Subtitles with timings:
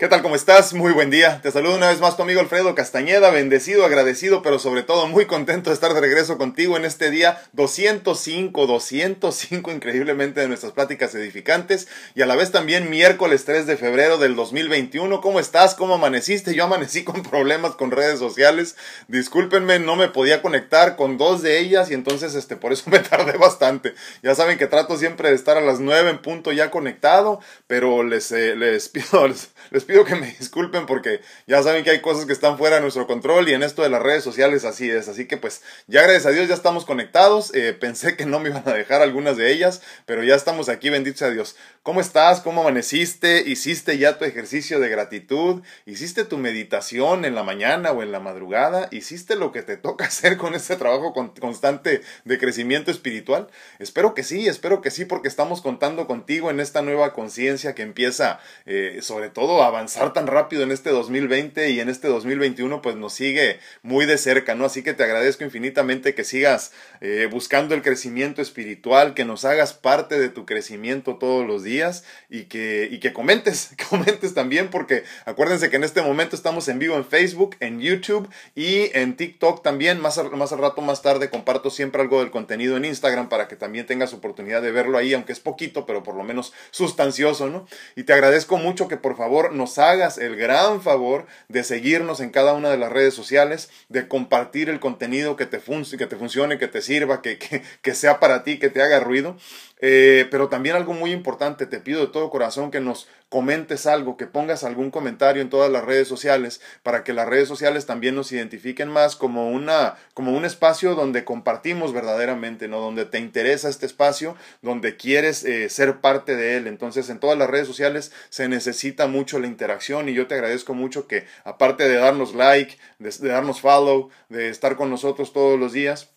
[0.00, 0.22] ¿Qué tal?
[0.22, 0.74] ¿Cómo estás?
[0.74, 1.40] Muy buen día.
[1.42, 5.26] Te saludo una vez más tu amigo Alfredo Castañeda, bendecido, agradecido, pero sobre todo muy
[5.26, 11.16] contento de estar de regreso contigo en este día 205, 205 increíblemente de nuestras pláticas
[11.16, 15.20] edificantes y a la vez también miércoles 3 de febrero del 2021.
[15.20, 15.74] ¿Cómo estás?
[15.74, 16.54] ¿Cómo amaneciste?
[16.54, 18.76] Yo amanecí con problemas con redes sociales.
[19.08, 23.00] Discúlpenme, no me podía conectar con dos de ellas y entonces este por eso me
[23.00, 23.94] tardé bastante.
[24.22, 28.04] Ya saben que trato siempre de estar a las 9 en punto ya conectado, pero
[28.04, 29.26] les, eh, les pido
[29.88, 33.06] pido que me disculpen porque ya saben que hay cosas que están fuera de nuestro
[33.06, 35.08] control y en esto de las redes sociales así es.
[35.08, 37.52] Así que pues ya gracias a Dios ya estamos conectados.
[37.54, 40.90] Eh, pensé que no me iban a dejar algunas de ellas, pero ya estamos aquí,
[40.90, 41.56] bendito sea Dios.
[41.82, 42.42] ¿Cómo estás?
[42.42, 43.42] ¿Cómo amaneciste?
[43.46, 45.62] ¿Hiciste ya tu ejercicio de gratitud?
[45.86, 48.88] ¿Hiciste tu meditación en la mañana o en la madrugada?
[48.90, 53.48] ¿Hiciste lo que te toca hacer con este trabajo constante de crecimiento espiritual?
[53.78, 57.82] Espero que sí, espero que sí, porque estamos contando contigo en esta nueva conciencia que
[57.82, 62.82] empieza eh, sobre todo a avanzar tan rápido en este 2020 y en este 2021
[62.82, 64.64] pues nos sigue muy de cerca, ¿no?
[64.64, 69.74] Así que te agradezco infinitamente que sigas eh, buscando el crecimiento espiritual, que nos hagas
[69.74, 75.04] parte de tu crecimiento todos los días y que, y que comentes, comentes también porque
[75.26, 79.62] acuérdense que en este momento estamos en vivo en Facebook, en YouTube y en TikTok
[79.62, 80.00] también.
[80.00, 83.54] Más, más al rato, más tarde comparto siempre algo del contenido en Instagram para que
[83.54, 87.68] también tengas oportunidad de verlo ahí, aunque es poquito, pero por lo menos sustancioso, ¿no?
[87.94, 92.30] Y te agradezco mucho que por favor nos hagas el gran favor de seguirnos en
[92.30, 96.58] cada una de las redes sociales, de compartir el contenido que te, que te funcione,
[96.58, 99.36] que te sirva, que, sea para ti, que te haga ruido.
[99.80, 104.16] Eh, pero también algo muy importante, te pido de todo corazón que nos comentes algo,
[104.16, 108.14] que pongas algún comentario en todas las redes sociales para que las redes sociales también
[108.14, 113.68] nos identifiquen más como una como un espacio donde compartimos verdaderamente, no donde te interesa
[113.68, 116.66] este espacio, donde quieres eh, ser parte de él.
[116.66, 120.74] Entonces, en todas las redes sociales se necesita mucho la interacción y yo te agradezco
[120.74, 125.72] mucho que aparte de darnos like, de darnos follow, de estar con nosotros todos los
[125.72, 126.10] días,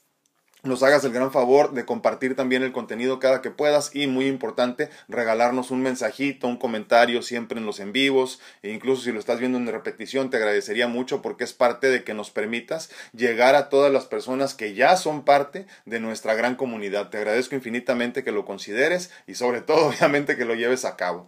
[0.64, 4.28] nos hagas el gran favor de compartir también el contenido cada que puedas y muy
[4.28, 9.20] importante regalarnos un mensajito, un comentario siempre en los en vivos e incluso si lo
[9.20, 13.56] estás viendo en repetición te agradecería mucho porque es parte de que nos permitas llegar
[13.56, 17.10] a todas las personas que ya son parte de nuestra gran comunidad.
[17.10, 21.28] Te agradezco infinitamente que lo consideres y sobre todo obviamente que lo lleves a cabo.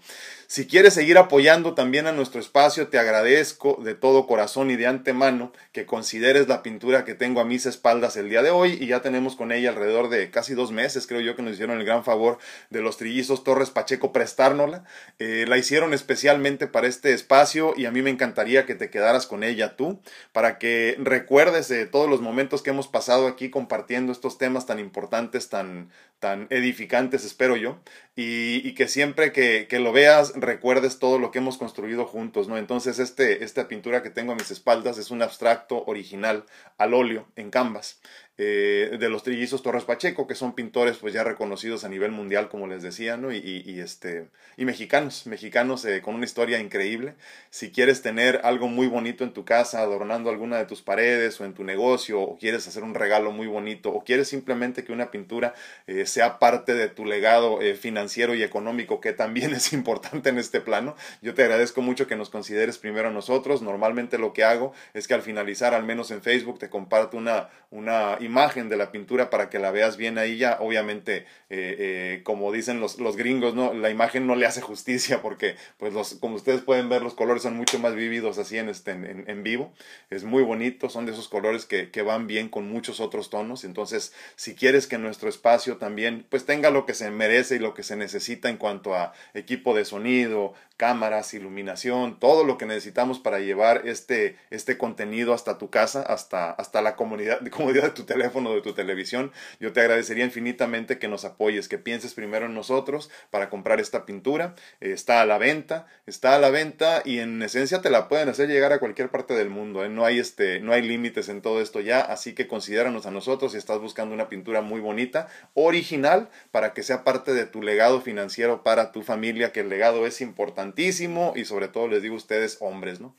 [0.54, 4.86] Si quieres seguir apoyando también a nuestro espacio, te agradezco de todo corazón y de
[4.86, 8.86] antemano que consideres la pintura que tengo a mis espaldas el día de hoy y
[8.86, 11.86] ya tenemos con ella alrededor de casi dos meses, creo yo que nos hicieron el
[11.86, 12.38] gran favor
[12.70, 14.84] de los trillizos Torres Pacheco prestárnosla.
[15.18, 19.26] Eh, la hicieron especialmente para este espacio y a mí me encantaría que te quedaras
[19.26, 20.02] con ella tú
[20.34, 24.78] para que recuerdes de todos los momentos que hemos pasado aquí compartiendo estos temas tan
[24.78, 27.80] importantes, tan, tan edificantes, espero yo,
[28.16, 32.58] y, que siempre que, que lo veas recuerdes todo lo que hemos construido juntos, ¿no?
[32.58, 36.46] Entonces, este, esta pintura que tengo a mis espaldas es un abstracto original
[36.78, 38.02] al óleo en canvas.
[38.40, 42.50] Eh, de los trillizos Torres Pacheco, que son pintores pues ya reconocidos a nivel mundial,
[42.50, 43.32] como les decía, ¿no?
[43.32, 44.28] Y, este,
[44.58, 47.14] y mexicanos, mexicanos eh, con una historia increíble.
[47.52, 51.46] Si quieres tener algo muy bonito en tu casa, adornando alguna de tus paredes o
[51.46, 55.12] en tu negocio, o quieres hacer un regalo muy bonito, o quieres simplemente que una
[55.12, 55.54] pintura
[55.86, 60.60] eh, sea parte de tu legado financiero y económico, que también es importante en este
[60.60, 63.62] plano, yo te agradezco mucho que nos consideres primero a nosotros.
[63.62, 67.50] Normalmente lo que hago es que al finalizar, al menos en Facebook, te comparto una,
[67.70, 70.58] una imagen de la pintura para que la veas bien ahí ya.
[70.60, 73.74] Obviamente, eh, eh, como dicen los, los, gringos, ¿no?
[73.74, 77.44] la imagen no le hace justicia porque, pues, los, como ustedes pueden ver, los colores
[77.44, 79.74] son mucho más vividos así en, este, en, en vivo.
[80.10, 83.64] Es muy bonito, son de esos colores que, que van bien con muchos otros tonos.
[83.64, 87.74] Entonces, si quieres que nuestro espacio también, pues, tenga lo que se merece y lo
[87.74, 93.20] que se necesita en cuanto a equipo de sonido, cámaras, iluminación, todo lo que necesitamos
[93.20, 98.04] para llevar este, este contenido hasta tu casa, hasta, hasta la comunidad, comodidad de tu
[98.18, 99.32] de tu televisión.
[99.60, 104.06] Yo te agradecería infinitamente que nos apoyes, que pienses primero en nosotros para comprar esta
[104.06, 104.56] pintura.
[104.80, 108.50] está a la venta, está a la venta y en esencia te la pueden hacer
[108.50, 109.84] llegar a cualquier parte del mundo.
[109.84, 109.90] ¿eh?
[109.90, 113.54] No hay este, no hay límites en todo esto ya, así que considéranos a nosotros
[113.54, 118.02] si estás buscando una pintura muy bonita, original, para que sea parte de tu legado
[118.02, 122.18] financiero para tu familia, que el legado es importantísimo y sobre todo les digo a
[122.18, 123.16] ustedes hombres, ¿no?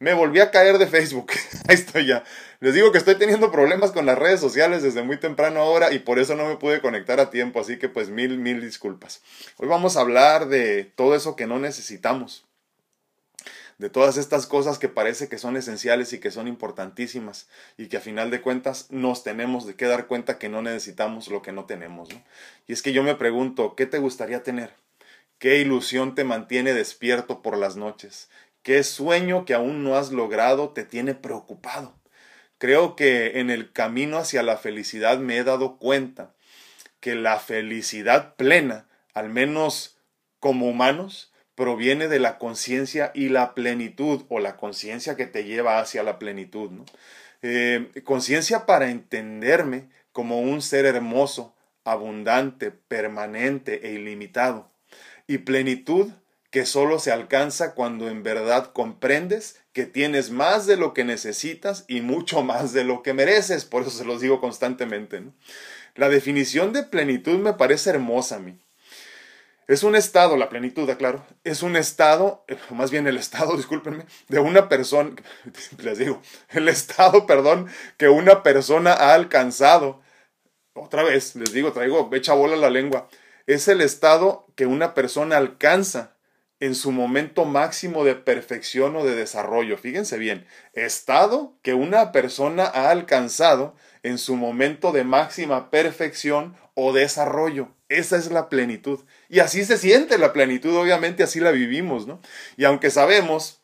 [0.00, 1.30] Me volví a caer de Facebook.
[1.68, 2.24] Ahí estoy ya.
[2.60, 6.00] Les digo que estoy teniendo problemas con las redes sociales desde muy temprano ahora y
[6.00, 7.60] por eso no me pude conectar a tiempo.
[7.60, 9.22] Así que pues mil, mil disculpas.
[9.56, 12.44] Hoy vamos a hablar de todo eso que no necesitamos.
[13.78, 17.96] De todas estas cosas que parece que son esenciales y que son importantísimas y que
[17.96, 21.52] a final de cuentas nos tenemos de que dar cuenta que no necesitamos lo que
[21.52, 22.08] no tenemos.
[22.66, 24.74] Y es que yo me pregunto, ¿qué te gustaría tener?
[25.38, 28.30] ¿Qué ilusión te mantiene despierto por las noches?
[28.64, 31.94] ¿Qué sueño que aún no has logrado te tiene preocupado?
[32.56, 36.34] Creo que en el camino hacia la felicidad me he dado cuenta
[36.98, 39.98] que la felicidad plena, al menos
[40.40, 45.78] como humanos, proviene de la conciencia y la plenitud, o la conciencia que te lleva
[45.78, 46.70] hacia la plenitud.
[47.42, 54.70] Eh, conciencia para entenderme como un ser hermoso, abundante, permanente e ilimitado.
[55.26, 56.10] Y plenitud
[56.54, 61.84] que solo se alcanza cuando en verdad comprendes que tienes más de lo que necesitas
[61.88, 63.64] y mucho más de lo que mereces.
[63.64, 65.24] Por eso se los digo constantemente.
[65.96, 68.56] La definición de plenitud me parece hermosa a mí.
[69.66, 74.06] Es un estado, la plenitud, claro, es un estado, eh, más bien el estado, discúlpenme,
[74.28, 75.10] de una persona,
[75.82, 77.66] les digo, el estado, perdón,
[77.96, 80.02] que una persona ha alcanzado.
[80.74, 83.08] Otra vez, les digo, traigo, echa bola la lengua.
[83.48, 86.13] Es el estado que una persona alcanza
[86.64, 89.76] en su momento máximo de perfección o de desarrollo.
[89.76, 96.94] Fíjense bien, estado que una persona ha alcanzado en su momento de máxima perfección o
[96.94, 97.68] desarrollo.
[97.90, 99.00] Esa es la plenitud.
[99.28, 102.22] Y así se siente la plenitud, obviamente así la vivimos, ¿no?
[102.56, 103.62] Y aunque sabemos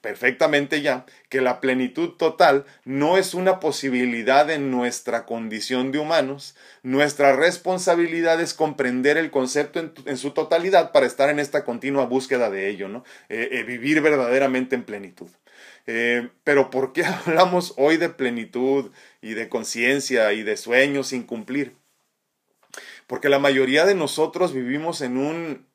[0.00, 6.56] perfectamente ya que la plenitud total no es una posibilidad en nuestra condición de humanos,
[6.82, 12.50] nuestra responsabilidad es comprender el concepto en, su totalidad para estar en esta continua búsqueda
[12.50, 13.04] de ello, ¿no?
[13.28, 15.28] Eh, eh, vivir verdaderamente en plenitud.
[15.86, 21.24] Eh, pero ¿por qué hablamos hoy de plenitud y de conciencia y de sueños sin
[21.24, 21.76] cumplir?
[23.06, 25.66] Porque la mayoría de nosotros vivimos en un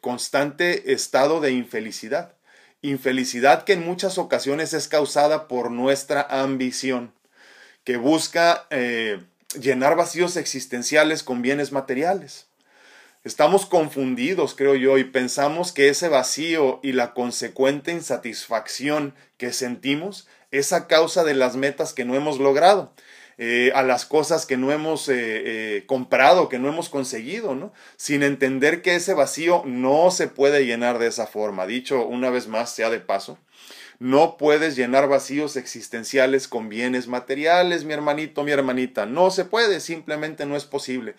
[0.00, 2.36] constante estado de infelicidad.
[2.82, 7.12] Infelicidad que en muchas ocasiones es causada por nuestra ambición,
[7.84, 9.22] que busca eh,
[9.58, 12.46] llenar vacíos existenciales con bienes materiales.
[13.22, 20.26] Estamos confundidos, creo yo, y pensamos que ese vacío y la consecuente insatisfacción que sentimos
[20.50, 22.92] es a causa de las metas que no hemos logrado.
[23.38, 27.72] Eh, a las cosas que no hemos eh, eh, comprado, que no hemos conseguido, ¿no?
[27.96, 31.66] Sin entender que ese vacío no se puede llenar de esa forma.
[31.66, 33.38] Dicho una vez más, sea de paso,
[33.98, 39.06] no puedes llenar vacíos existenciales con bienes materiales, mi hermanito, mi hermanita.
[39.06, 41.14] No se puede, simplemente no es posible.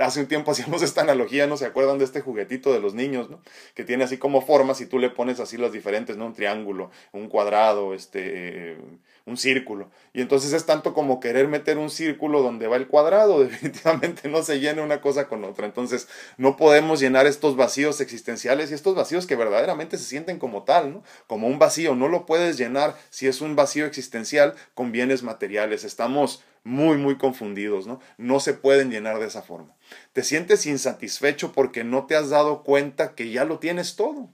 [0.00, 3.28] Hace un tiempo hacíamos esta analogía, ¿no se acuerdan de este juguetito de los niños,
[3.28, 3.40] ¿no?
[3.74, 6.26] Que tiene así como formas y tú le pones así las diferentes, ¿no?
[6.26, 8.76] Un triángulo, un cuadrado, este,
[9.24, 9.90] un círculo.
[10.12, 13.40] Y entonces es tanto como querer meter un círculo donde va el cuadrado.
[13.44, 15.66] Definitivamente no se llena una cosa con otra.
[15.66, 20.64] Entonces no podemos llenar estos vacíos existenciales y estos vacíos que verdaderamente se sienten como
[20.64, 21.02] tal, ¿no?
[21.26, 25.84] Como un vacío, no lo puedes llenar si es un vacío existencial con bienes materiales.
[25.84, 28.00] Estamos muy, muy confundidos, ¿no?
[28.18, 29.74] No se pueden llenar de esa forma.
[30.12, 34.30] Te sientes insatisfecho porque no te has dado cuenta que ya lo tienes todo.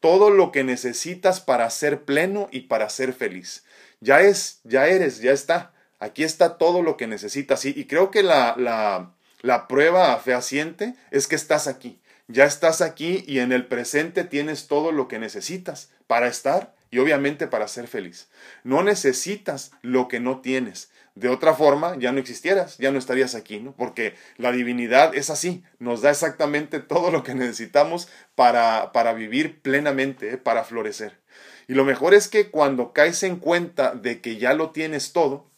[0.00, 3.64] Todo lo que necesitas para ser pleno y para ser feliz.
[4.02, 5.72] Ya es, ya eres, ya está.
[6.00, 7.64] Aquí está todo lo que necesitas.
[7.64, 9.12] Y, y creo que la, la,
[9.42, 12.00] la prueba fehaciente es que estás aquí.
[12.26, 16.98] Ya estás aquí y en el presente tienes todo lo que necesitas para estar y
[16.98, 18.28] obviamente para ser feliz.
[18.64, 20.90] No necesitas lo que no tienes.
[21.14, 23.72] De otra forma, ya no existieras, ya no estarías aquí, ¿no?
[23.72, 29.60] Porque la divinidad es así, nos da exactamente todo lo que necesitamos para, para vivir
[29.60, 30.38] plenamente, ¿eh?
[30.38, 31.21] para florecer.
[31.68, 35.50] Y lo mejor es que cuando caes en cuenta de que ya lo tienes todo,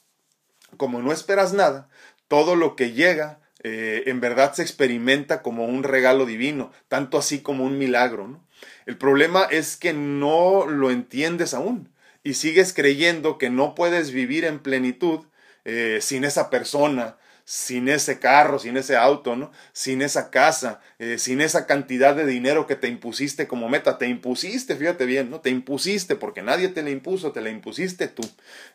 [0.77, 1.89] como no esperas nada,
[2.29, 7.41] todo lo que llega eh, en verdad se experimenta como un regalo divino, tanto así
[7.41, 8.41] como un milagro.
[8.85, 11.91] El problema es que no lo entiendes aún
[12.23, 15.21] y sigues creyendo que no puedes vivir en plenitud
[15.65, 19.53] eh, sin esa persona, sin ese carro, sin ese auto, ¿no?
[19.73, 23.99] Sin esa casa, eh, sin esa cantidad de dinero que te impusiste como meta.
[23.99, 25.41] Te impusiste, fíjate bien, ¿no?
[25.41, 28.23] Te impusiste porque nadie te la impuso, te la impusiste tú.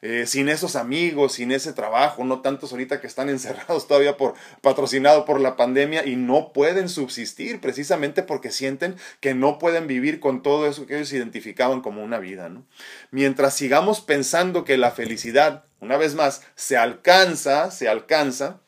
[0.03, 4.35] Eh, sin esos amigos, sin ese trabajo, no tantos ahorita que están encerrados todavía por
[4.61, 10.19] patrocinado por la pandemia y no pueden subsistir precisamente porque sienten que no pueden vivir
[10.19, 12.65] con todo eso que ellos identificaban como una vida, ¿no?
[13.09, 18.62] Mientras sigamos pensando que la felicidad una vez más, se alcanza, se alcanza,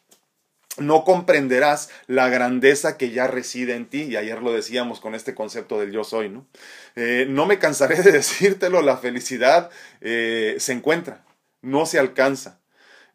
[0.78, 4.04] no comprenderás la grandeza que ya reside en ti.
[4.04, 6.48] Y ayer lo decíamos con este concepto del yo soy, ¿no?
[6.96, 11.26] Eh, no me cansaré de decírtelo, la felicidad eh, se encuentra,
[11.62, 12.62] no se alcanza.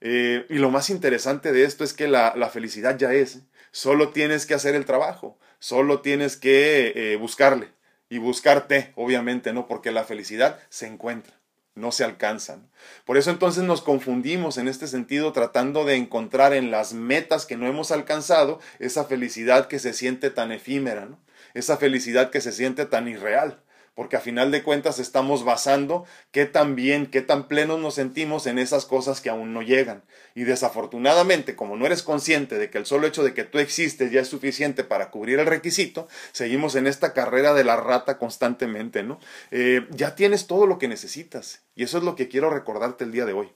[0.01, 3.41] Eh, y lo más interesante de esto es que la, la, felicidad ya es.
[3.73, 7.73] Solo tienes que hacer el trabajo, solo tienes que buscarle
[8.09, 9.67] y buscarte, obviamente, ¿no?
[9.67, 11.36] Porque la felicidad se encuentra
[11.77, 12.69] no se alcanzan.
[13.05, 17.57] Por eso entonces nos confundimos en este sentido tratando de encontrar en las metas que
[17.57, 21.09] no hemos alcanzado esa felicidad que se siente tan efímera,
[21.55, 23.63] esa felicidad que se siente tan irreal.
[23.97, 28.47] Porque a final de cuentas estamos basando qué tan bien, qué tan plenos nos sentimos
[28.47, 30.05] en esas cosas que aún no llegan.
[30.35, 34.13] Y desafortunadamente, como no eres consciente de que el solo hecho de que tú existes
[34.13, 39.03] ya es suficiente para cubrir el requisito, seguimos en esta carrera de la rata constantemente,
[39.03, 39.19] ¿no?
[39.51, 41.63] Eh, ya tienes todo lo que necesitas.
[41.75, 43.51] Y eso es lo que quiero recordarte el día de hoy.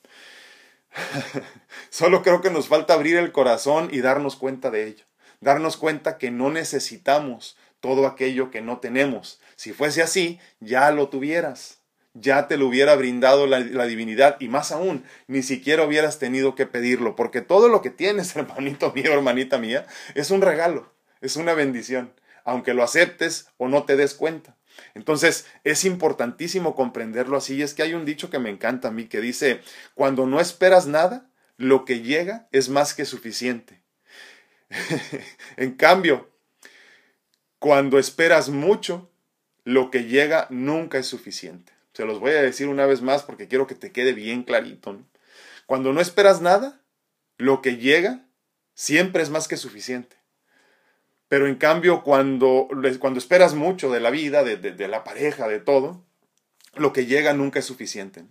[1.90, 5.04] Solo creo que nos falta abrir el corazón y darnos cuenta de ello.
[5.40, 9.39] Darnos cuenta que no necesitamos todo aquello que no tenemos.
[9.60, 11.82] Si fuese así, ya lo tuvieras,
[12.14, 16.64] ya te lo hubiera brindado la, divinidad y más aún, ni siquiera hubieras tenido que
[16.64, 20.90] pedirlo, porque todo lo que tienes, hermanito mío, hermanita mía, es un regalo,
[21.20, 22.14] es una bendición,
[22.46, 24.56] aunque lo aceptes o no te des cuenta.
[24.94, 27.56] Entonces es importantísimo comprenderlo así.
[27.56, 29.60] Y es que hay un dicho que me encanta a mí que dice,
[29.92, 33.82] cuando no esperas nada, lo que llega es más que suficiente.
[35.58, 36.30] en cambio,
[37.58, 39.09] cuando esperas mucho,
[39.64, 41.72] lo que llega nunca es suficiente.
[41.92, 44.98] Se los voy a decir una vez más porque quiero que te quede bien clarito.
[45.66, 46.80] Cuando no esperas nada,
[47.36, 48.24] lo que llega
[48.74, 50.16] siempre es más que suficiente.
[51.28, 55.60] Pero en cambio, cuando, cuando esperas mucho de la vida, de, de la pareja, de
[55.60, 56.04] todo,
[56.74, 58.24] lo que llega nunca es suficiente.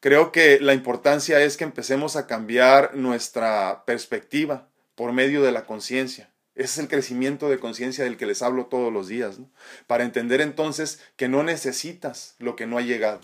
[0.00, 5.64] Creo que la importancia es que empecemos a cambiar nuestra perspectiva por medio de la
[5.64, 6.31] conciencia.
[6.54, 9.38] Ese es el crecimiento de conciencia del que les hablo todos los días,
[9.86, 13.22] para entender entonces que no necesitas lo que no ha llegado,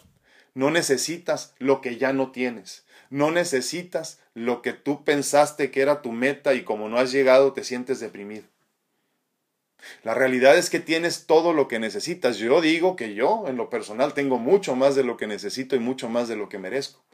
[0.54, 6.00] no necesitas lo que ya no tienes, no necesitas lo que tú pensaste que era
[6.00, 8.44] tu meta y como no has llegado te sientes deprimido.
[10.02, 12.38] La realidad es que tienes todo lo que necesitas.
[12.38, 15.78] Yo digo que yo, en lo personal, tengo mucho más de lo que necesito y
[15.78, 17.07] mucho más de lo que merezco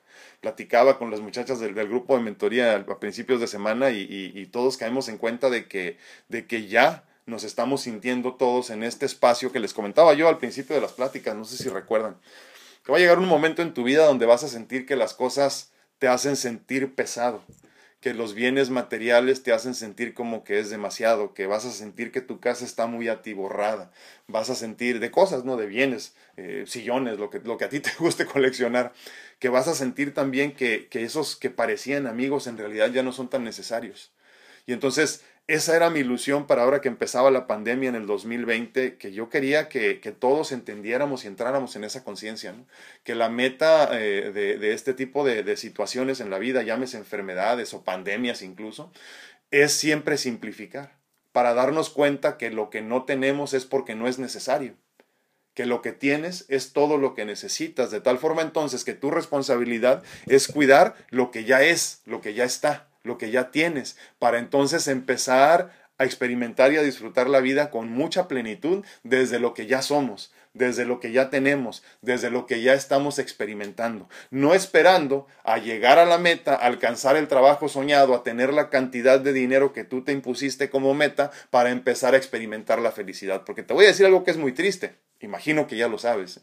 [0.44, 5.08] platicaba con las muchachas del, grupo de mentoría a principios de semana y, todos caemos
[5.08, 5.96] en cuenta de que,
[6.28, 10.36] de que ya nos estamos sintiendo todos en este espacio que les comentaba yo al
[10.36, 12.18] principio de las pláticas, no sé si recuerdan,
[12.84, 15.14] que va a llegar un momento en tu vida donde vas a sentir que las
[15.14, 17.42] cosas te hacen sentir pesado,
[18.02, 22.12] que los bienes materiales te hacen sentir como que es demasiado, que vas a sentir
[22.12, 23.90] que tu casa está muy atiborrada,
[24.26, 25.56] vas a sentir de cosas, ¿no?
[25.56, 28.92] De bienes, eh, sillones, lo que, lo que a ti te guste coleccionar,
[29.44, 33.12] que vas a sentir también que, que esos que parecían amigos en realidad ya no
[33.12, 34.10] son tan necesarios.
[34.64, 38.96] Y entonces esa era mi ilusión para ahora que empezaba la pandemia en el 2020,
[38.96, 42.54] que yo quería que, todos entendiéramos y entráramos en esa conciencia,
[43.02, 47.74] que la meta eh, de, este tipo de, de, situaciones en la vida, llámese enfermedades
[47.74, 48.92] o pandemias incluso,
[49.50, 50.96] es siempre simplificar,
[51.32, 54.74] para darnos cuenta que lo que no tenemos es porque no es necesario
[55.54, 59.10] que lo que tienes es todo lo que necesitas, de tal forma entonces que tu
[59.10, 63.96] responsabilidad es cuidar lo que ya es, lo que ya está lo que ya tienes,
[64.18, 69.54] para entonces empezar a experimentar y a disfrutar la vida con mucha plenitud desde lo
[69.54, 74.54] que ya somos, desde lo que ya tenemos, desde lo que ya estamos experimentando, no
[74.54, 79.20] esperando a llegar a la meta, a alcanzar el trabajo soñado, a tener la cantidad
[79.20, 83.44] de dinero que tú te impusiste como meta para empezar a experimentar la felicidad.
[83.44, 86.40] Porque te voy a decir algo que es muy triste, imagino que ya lo sabes,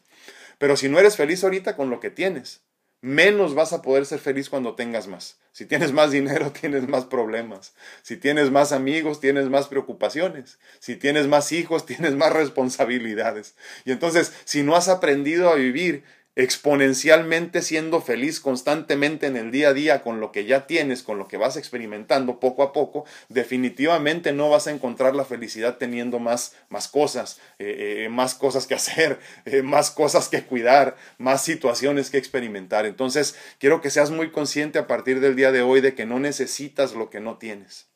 [0.57, 2.61] pero si no eres feliz ahorita con lo que tienes,
[3.01, 5.39] menos vas a poder ser feliz cuando tengas más.
[5.51, 7.73] Si tienes más dinero, tienes más problemas.
[8.03, 10.59] Si tienes más amigos, tienes más preocupaciones.
[10.79, 13.55] Si tienes más hijos, tienes más responsabilidades.
[13.85, 16.03] Y entonces, si no has aprendido a vivir
[16.35, 21.17] exponencialmente siendo feliz constantemente en el día a día con lo que ya tienes, con
[21.17, 26.19] lo que vas experimentando poco a poco, definitivamente no vas a encontrar la felicidad teniendo
[26.19, 31.43] más, más cosas, eh, eh, más cosas que hacer, eh, más cosas que cuidar, más
[31.43, 32.85] situaciones que experimentar.
[32.85, 36.19] Entonces, quiero que seas muy consciente a partir del día de hoy de que no
[36.19, 37.87] necesitas lo que no tienes.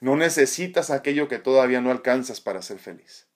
[0.00, 3.29] No necesitas aquello que todavía no alcanzas para ser feliz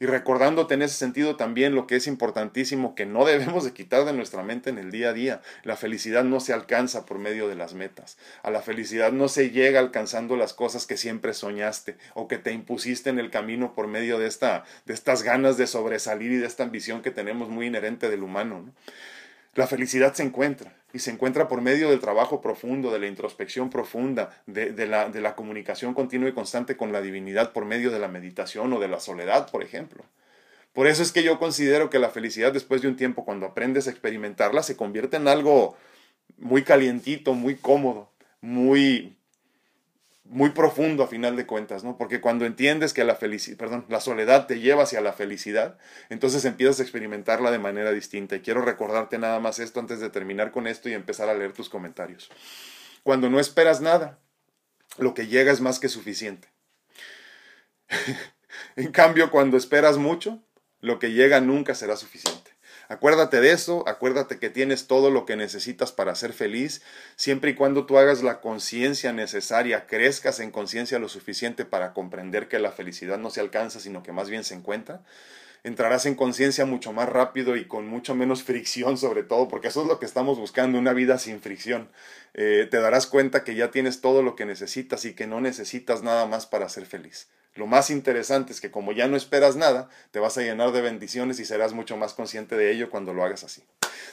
[0.00, 4.04] y recordándote en ese sentido también lo que es importantísimo que no debemos de quitar
[4.06, 5.42] de nuestra mente en el día a día.
[5.62, 8.16] La felicidad no se alcanza por medio de las metas.
[8.42, 12.52] A la felicidad no se llega alcanzando las cosas que siempre soñaste o que te
[12.52, 16.46] impusiste en el camino por medio de, esta, de estas ganas de sobresalir y de
[16.46, 18.72] esta ambición que tenemos muy inherente del humano.
[19.54, 23.70] La felicidad se encuentra y se encuentra por medio del trabajo profundo, de la introspección
[23.70, 27.98] profunda, de, la, de, la, comunicación continua y constante con la divinidad por medio de
[27.98, 30.04] la meditación o de la soledad, por ejemplo.
[30.72, 33.86] Por eso es que yo considero que la felicidad después de un tiempo, cuando aprendes
[33.86, 35.76] a experimentarla, se convierte en algo
[36.38, 39.16] muy calientito, muy cómodo, muy
[40.30, 41.98] muy profundo a final de cuentas, ¿no?
[41.98, 45.76] Porque cuando entiendes que la felicidad, perdón, la soledad te lleva hacia la felicidad,
[46.08, 48.36] entonces empiezas a experimentarla de manera distinta.
[48.36, 51.52] Y quiero recordarte nada más esto antes de terminar con esto y empezar a leer
[51.52, 52.30] tus comentarios.
[53.02, 54.20] Cuando no esperas nada,
[54.98, 56.48] lo que llega es más que suficiente.
[58.76, 60.40] en cambio, cuando esperas mucho,
[60.80, 62.49] lo que llega nunca será suficiente.
[62.90, 66.82] Acuérdate de eso, acuérdate que tienes todo lo que necesitas para ser feliz,
[67.14, 72.48] siempre y cuando tú hagas la conciencia necesaria, crezcas en conciencia lo suficiente para comprender
[72.48, 75.02] que la felicidad no se alcanza, sino que más bien se encuentra
[75.62, 79.82] entrarás en conciencia mucho más rápido y con mucho menos fricción sobre todo, porque eso
[79.82, 81.90] es lo que estamos buscando, una vida sin fricción.
[82.34, 86.02] Eh, te darás cuenta que ya tienes todo lo que necesitas y que no necesitas
[86.02, 87.28] nada más para ser feliz.
[87.60, 90.80] Lo más interesante es que como ya no esperas nada, te vas a llenar de
[90.80, 93.62] bendiciones y serás mucho más consciente de ello cuando lo hagas así.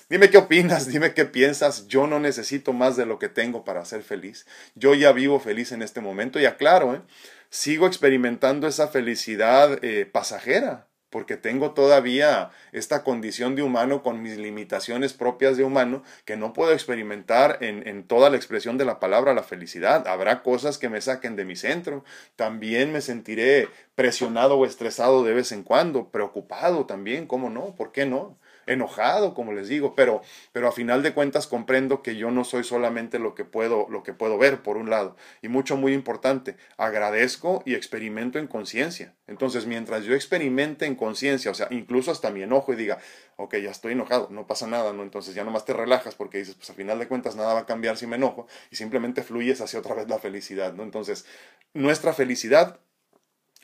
[0.10, 1.88] Dime qué opinas, dime qué piensas.
[1.88, 4.46] Yo no necesito más de lo que tengo para ser feliz.
[4.76, 7.02] Yo ya vivo feliz en este momento y aclaro, ¿eh?
[7.50, 14.38] sigo experimentando esa felicidad eh, pasajera porque tengo todavía esta condición de humano con mis
[14.38, 19.34] limitaciones propias de humano que no puedo experimentar en, toda la expresión de la palabra
[19.34, 20.08] la felicidad.
[20.08, 22.04] Habrá cosas que me saquen de mi centro.
[22.36, 27.76] También me sentiré presionado o estresado de vez en cuando, preocupado también, ¿cómo no?
[27.76, 28.38] ¿Por qué no?
[28.68, 30.22] Enojado, como les digo, pero,
[30.52, 34.04] pero a final de cuentas comprendo que yo no soy solamente lo que puedo, lo
[34.04, 35.16] que puedo ver, por un lado.
[35.42, 39.16] Y mucho, muy importante, agradezco y experimento en conciencia.
[39.28, 43.00] Entonces, mientras yo experimente en conciencia, o sea, incluso hasta mi enojo y diga,
[43.38, 45.04] ok, ya estoy enojado, no pasa nada, ¿no?
[45.04, 47.66] Entonces ya nomás te relajas porque dices, pues a final de cuentas nada va a
[47.66, 50.84] cambiar si me enojo y simplemente fluyes hacia otra vez la felicidad, ¿no?
[50.84, 51.26] Entonces,
[51.74, 52.80] nuestra felicidad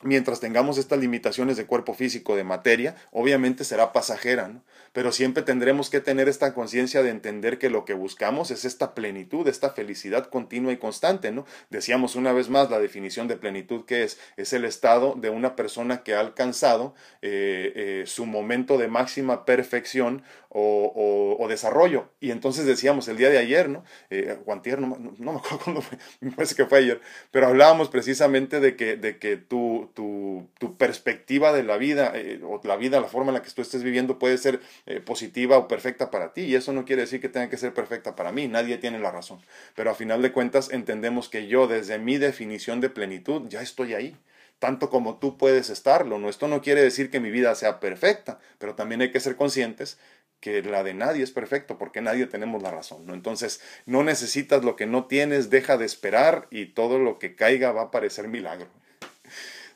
[0.04, 4.62] mientras tengamos estas limitaciones de cuerpo físico, de materia, obviamente será pasajera, ¿no?
[4.94, 8.94] pero siempre tendremos que tener esta conciencia de entender que lo que buscamos es esta
[8.94, 11.46] plenitud, esta felicidad continua y constante, ¿no?
[11.72, 15.56] Decíamos una vez más la definición de plenitud que es, es el estado de una
[15.56, 22.10] persona que ha alcanzado eh, eh, su momento de máxima perfección o, desarrollo.
[22.20, 23.84] Y entonces decíamos el día de ayer, ¿no?
[24.10, 28.60] Eh, no, no, me acuerdo cuándo fue, me parece que fue ayer, pero hablábamos precisamente
[28.60, 33.00] de que, de que tu, tu, tu perspectiva de la vida, eh, o la vida,
[33.00, 36.34] la forma en la que tú estés viviendo puede ser eh, positiva o perfecta para
[36.34, 36.42] ti.
[36.42, 39.12] Y eso no quiere decir que tenga que ser perfecta para mí, nadie tiene la
[39.12, 39.40] razón.
[39.76, 43.94] Pero a final de cuentas entendemos que yo desde mi definición de plenitud ya estoy
[43.94, 44.16] ahí
[44.64, 46.20] tanto como tú puedes estarlo.
[46.20, 46.30] ¿no?
[46.30, 49.98] Esto no quiere decir que mi vida sea perfecta, pero también hay que ser conscientes
[50.44, 53.14] que la de nadie es perfecto, porque nadie tenemos la razón, ¿no?
[53.14, 57.72] Entonces, no necesitas lo que no tienes, deja de esperar y todo lo que caiga
[57.72, 58.68] va a parecer milagro.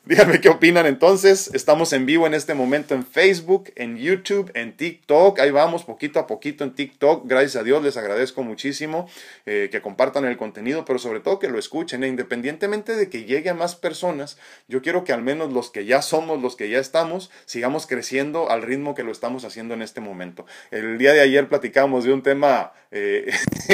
[0.08, 1.50] Díganme qué opinan entonces.
[1.52, 5.38] Estamos en vivo en este momento en Facebook, en YouTube, en TikTok.
[5.38, 7.26] Ahí vamos poquito a poquito en TikTok.
[7.26, 9.06] Gracias a Dios les agradezco muchísimo
[9.44, 12.04] eh, que compartan el contenido, pero sobre todo que lo escuchen.
[12.04, 15.84] E independientemente de que llegue a más personas, yo quiero que al menos los que
[15.84, 19.82] ya somos, los que ya estamos, sigamos creciendo al ritmo que lo estamos haciendo en
[19.82, 20.46] este momento.
[20.70, 23.30] El día de ayer platicamos de un tema eh,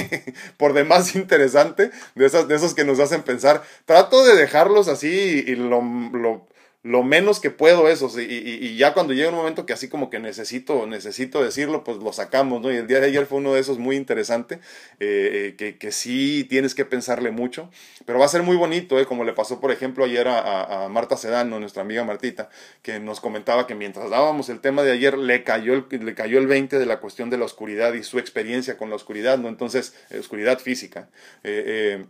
[0.57, 3.63] por demás interesante, de, esas, de esos que nos hacen pensar.
[3.85, 6.47] Trato de dejarlos así y lo lo,
[6.85, 10.11] lo menos que puedo eso, y, y, ya cuando llega un momento que así como
[10.11, 12.71] que necesito, necesito decirlo, pues lo sacamos, ¿no?
[12.71, 14.57] Y el día de ayer fue uno de esos muy interesante,
[15.01, 17.71] eh, eh, que, que, sí tienes que pensarle mucho,
[18.05, 19.07] pero va a ser muy bonito, ¿eh?
[19.07, 22.51] Como le pasó, por ejemplo, ayer a, a, Marta Sedano, nuestra amiga Martita,
[22.83, 26.39] que nos comentaba que mientras dábamos el tema de ayer, le cayó el, le cayó
[26.39, 29.49] el 20 de la cuestión de la oscuridad y su experiencia con la oscuridad, ¿no?
[29.49, 31.09] Entonces, oscuridad física.
[31.45, 32.05] eh,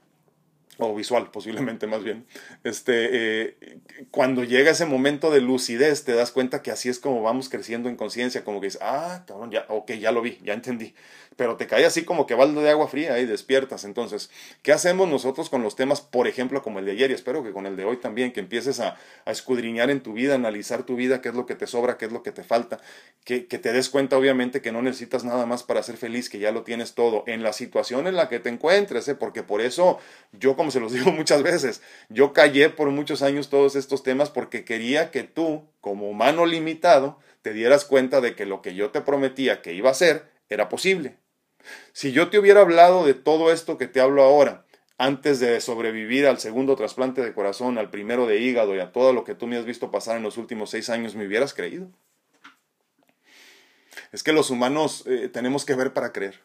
[0.79, 2.27] o visual posiblemente más bien,
[2.65, 3.79] este, eh,
[4.11, 7.89] cuando llega ese momento de lucidez te das cuenta que así es como vamos creciendo
[7.89, 10.95] en conciencia, como que dices, ah, cabrón, ya, ok, ya lo vi, ya entendí,
[11.37, 13.85] pero te cae así como que balde de agua fría y despiertas.
[13.85, 14.31] Entonces,
[14.63, 17.53] ¿qué hacemos nosotros con los temas, por ejemplo, como el de ayer y espero que
[17.53, 20.97] con el de hoy también, que empieces a, a escudriñar en tu vida, analizar tu
[20.97, 22.81] vida, qué es lo que te sobra, qué es lo que te falta,
[23.25, 26.39] que, que te des cuenta obviamente que no necesitas nada más para ser feliz, que
[26.39, 29.15] ya lo tienes todo en la situación en la que te encuentres, ¿eh?
[29.15, 29.99] porque por eso
[30.33, 34.31] yo, como se los digo muchas veces, yo callé por muchos años todos estos temas
[34.31, 38.91] porque quería que tú, como humano limitado, te dieras cuenta de que lo que yo
[38.91, 41.19] te prometía que iba a hacer era posible
[41.93, 44.65] si yo te hubiera hablado de todo esto que te hablo ahora,
[44.99, 49.13] antes de sobrevivir al segundo trasplante de corazón, al primero de hígado y a todo
[49.13, 51.89] lo que tú me has visto pasar en los últimos seis años, ¿me hubieras creído?
[54.13, 56.41] Es que los humanos eh, tenemos que ver para creer.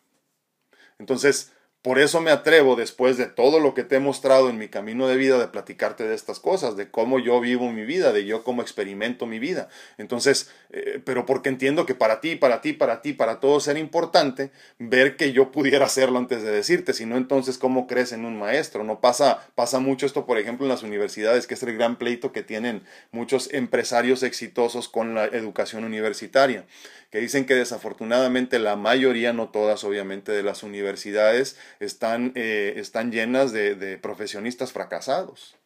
[0.97, 4.67] Entonces, por eso me atrevo, después de todo lo que te he mostrado en mi
[4.67, 8.25] camino de vida, de platicarte de estas cosas, de cómo yo vivo mi vida, de
[8.25, 9.69] yo cómo experimento mi vida.
[9.97, 13.79] Entonces, eh, pero porque entiendo que para ti, para ti, para ti, para todos era
[13.79, 18.25] importante ver que yo pudiera hacerlo antes de decirte, si no, entonces, ¿cómo crees en
[18.25, 18.83] un maestro?
[18.83, 22.33] No pasa, pasa mucho esto, por ejemplo, en las universidades, que es el gran pleito
[22.33, 26.65] que tienen muchos empresarios exitosos con la educación universitaria
[27.11, 33.11] que dicen que desafortunadamente la mayoría, no todas obviamente, de las universidades están, eh, están
[33.11, 35.58] llenas de, de profesionistas fracasados.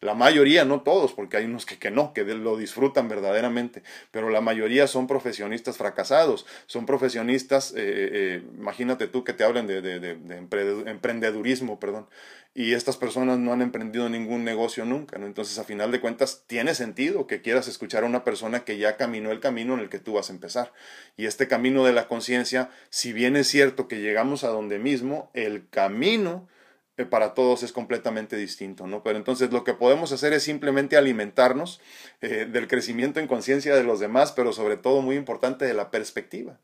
[0.00, 4.30] La mayoría, no todos, porque hay unos que, que no, que lo disfrutan verdaderamente, pero
[4.30, 9.66] la mayoría son profesionistas fracasados, son profesionistas, eh, eh, eh, imagínate tú que te hablen
[9.66, 12.06] de, de, de, emprendedurismo, perdón,
[12.54, 15.26] y estas personas no han emprendido ningún negocio nunca, ¿no?
[15.26, 18.96] Entonces, a final de cuentas, tiene sentido que quieras escuchar a una persona que ya
[18.96, 20.72] caminó el camino en el que tú vas a empezar.
[21.16, 25.30] Y este camino de la conciencia, si bien es cierto que llegamos a donde mismo,
[25.34, 26.48] el camino
[27.10, 29.02] para todos es completamente distinto, ¿no?
[29.02, 31.80] Pero entonces lo que podemos hacer es simplemente alimentarnos
[32.20, 35.90] eh, del crecimiento en conciencia de los demás, pero sobre todo muy importante de la
[35.90, 36.58] perspectiva.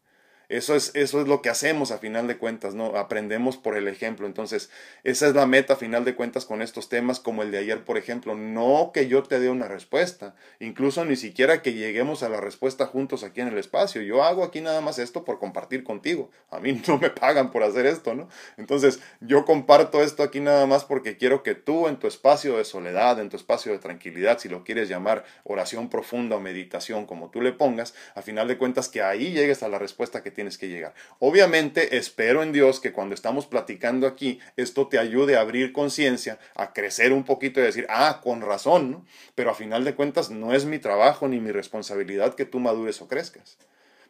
[0.49, 2.97] Eso es, eso es lo que hacemos a final de cuentas, ¿no?
[2.97, 4.27] Aprendemos por el ejemplo.
[4.27, 4.71] Entonces,
[5.03, 7.85] esa es la meta a final de cuentas con estos temas como el de ayer,
[7.85, 8.37] por ejemplo.
[8.37, 12.87] No que yo te dé una respuesta, incluso ni siquiera que lleguemos a la respuesta
[12.87, 14.03] juntos aquí en el espacio.
[14.03, 16.31] Yo hago aquí nada más esto por compartir contigo.
[16.51, 18.29] A mí no me pagan por hacer esto, ¿no?
[18.57, 22.65] Entonces, yo comparto esto aquí nada más porque quiero que tú en tu espacio de
[22.65, 27.31] soledad, en tu espacio de tranquilidad, si lo quieres llamar oración profunda o meditación, como
[27.31, 30.59] tú le pongas, a final de cuentas que ahí llegues a la respuesta que tienes
[30.59, 30.95] que llegar.
[31.19, 36.39] Obviamente espero en Dios que cuando estamos platicando aquí, esto te ayude a abrir conciencia,
[36.55, 39.07] a crecer un poquito y decir, ah, con razón, ¿no?
[39.35, 43.03] Pero a final de cuentas no es mi trabajo ni mi responsabilidad que tú madures
[43.03, 43.59] o crezcas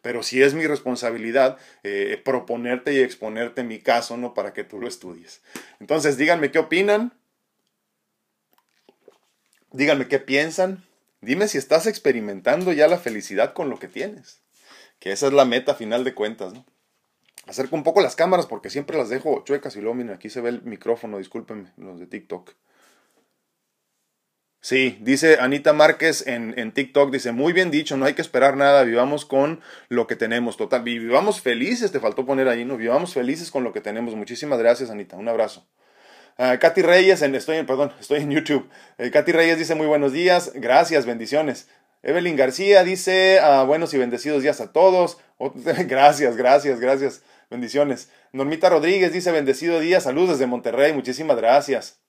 [0.03, 4.33] pero sí es mi responsabilidad eh, proponerte y exponerte mi caso, ¿no?
[4.33, 5.41] Para que tú lo estudies.
[5.81, 7.13] Entonces, díganme qué opinan.
[9.73, 10.85] Díganme qué piensan.
[11.19, 14.46] Dime si estás experimentando ya la felicidad con lo que tienes
[14.99, 16.65] que esa es la meta final de cuentas, ¿no?
[17.47, 20.49] Acerco un poco las cámaras porque siempre las dejo chuecas y luego aquí se ve
[20.49, 22.51] el micrófono, discúlpenme, los de TikTok.
[24.59, 28.57] Sí, dice Anita Márquez en, en, TikTok, dice, muy bien dicho, no hay que esperar
[28.57, 32.75] nada, vivamos con lo que tenemos, total, vivamos felices, te faltó poner ahí, ¿no?
[32.75, 34.15] Vivamos felices con lo que tenemos.
[34.15, 35.65] Muchísimas gracias, Anita, un abrazo.
[36.37, 38.69] Uh, Katy Reyes, estoy en, perdón, estoy en YouTube.
[38.97, 41.69] Eh, Katy Reyes dice, muy buenos días, gracias, bendiciones.
[42.07, 45.17] Evelyn García dice, ah, buenos y bendecidos días a todos.
[45.87, 47.21] gracias, gracias, gracias.
[47.49, 48.09] Bendiciones.
[48.31, 52.01] Normita Rodríguez dice, bendecido día, saludos desde Monterrey, muchísimas gracias.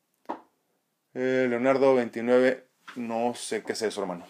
[1.15, 4.25] Eh, Leonardo 29, no sé qué es eso, hermano.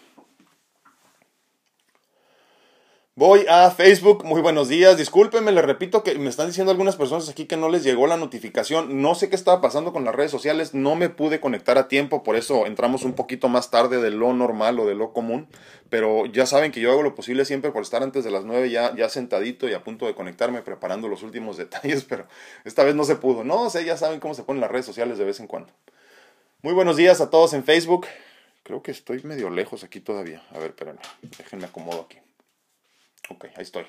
[3.19, 4.97] Voy a Facebook, muy buenos días.
[4.97, 8.15] Discúlpenme, les repito que me están diciendo algunas personas aquí que no les llegó la
[8.15, 9.01] notificación.
[9.01, 12.23] No sé qué estaba pasando con las redes sociales, no me pude conectar a tiempo,
[12.23, 15.49] por eso entramos un poquito más tarde de lo normal o de lo común.
[15.89, 18.69] Pero ya saben que yo hago lo posible siempre por estar antes de las 9
[18.69, 22.25] ya, ya sentadito y a punto de conectarme preparando los últimos detalles, pero
[22.63, 23.43] esta vez no se pudo.
[23.43, 25.73] No sé, ya saben cómo se ponen las redes sociales de vez en cuando.
[26.61, 28.07] Muy buenos días a todos en Facebook.
[28.63, 30.41] Creo que estoy medio lejos aquí todavía.
[30.51, 31.01] A ver, espérenme,
[31.37, 32.19] déjenme acomodo aquí.
[33.29, 33.85] Ok, ahí estoy.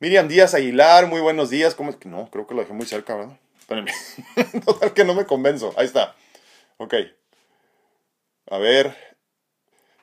[0.00, 1.74] Miriam Díaz Aguilar, muy buenos días.
[1.74, 2.30] ¿Cómo es que no?
[2.30, 3.38] Creo que lo dejé muy cerca, ¿verdad?
[3.58, 3.92] Espérenme.
[4.64, 5.72] Total que no me convenzo.
[5.76, 6.14] Ahí está.
[6.78, 6.94] Ok.
[8.50, 9.13] A ver,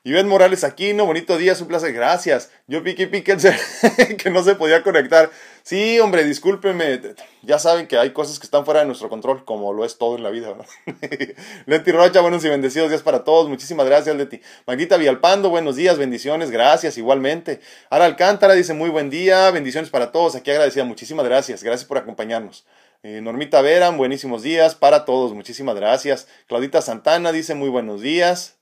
[0.03, 2.49] Iván Morales Aquino, bonito día, es un placer, gracias.
[2.65, 3.37] Yo piqué piqué
[4.17, 5.29] que no se podía conectar.
[5.61, 6.99] Sí, hombre, discúlpeme.
[7.43, 10.15] Ya saben que hay cosas que están fuera de nuestro control, como lo es todo
[10.15, 10.55] en la vida.
[11.67, 13.47] Leti Rocha, buenos y bendecidos días para todos.
[13.47, 14.41] Muchísimas gracias, Leti.
[14.65, 17.59] Maguita Villalpando, buenos días, bendiciones, gracias, igualmente.
[17.91, 20.33] Ara Alcántara dice muy buen día, bendiciones para todos.
[20.33, 22.65] Aquí agradecida, muchísimas gracias, gracias por acompañarnos.
[23.03, 26.27] Eh, Normita Vera, buenísimos días para todos, muchísimas gracias.
[26.47, 28.60] Claudita Santana dice muy buenos días.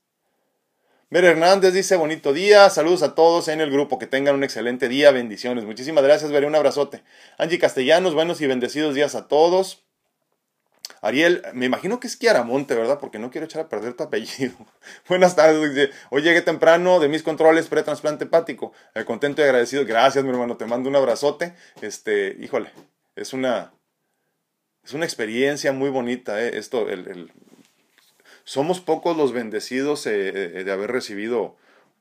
[1.12, 4.88] Ver Hernández dice bonito día, saludos a todos en el grupo, que tengan un excelente
[4.88, 5.66] día, bendiciones.
[5.66, 7.02] Muchísimas gracias, Veré, un abrazote.
[7.40, 9.84] Angie Castellanos, buenos y bendecidos días a todos.
[11.02, 13.00] Ariel, me imagino que es Kiaramonte, ¿verdad?
[13.00, 14.54] Porque no quiero echar a perder tu apellido.
[15.10, 15.90] Buenas tardes.
[16.12, 18.74] Hoy llegué temprano de mis controles pre-trasplante hepático.
[18.94, 19.86] Eh, contento y agradecido.
[19.86, 20.58] Gracias, mi hermano.
[20.58, 21.56] Te mando un abrazote.
[21.82, 22.72] Este, híjole,
[23.16, 23.74] es una,
[24.84, 26.58] es una experiencia muy bonita, ¿eh?
[26.58, 27.32] Esto, el,
[28.50, 31.56] somos pocos los bendecidos eh, eh, de haber recibido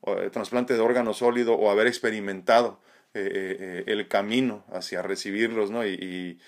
[0.07, 2.79] eh, trasplante de órgano sólido o haber experimentado
[3.13, 5.85] el camino hacia recibirlos, ¿no?
[5.85, 6.39] Y,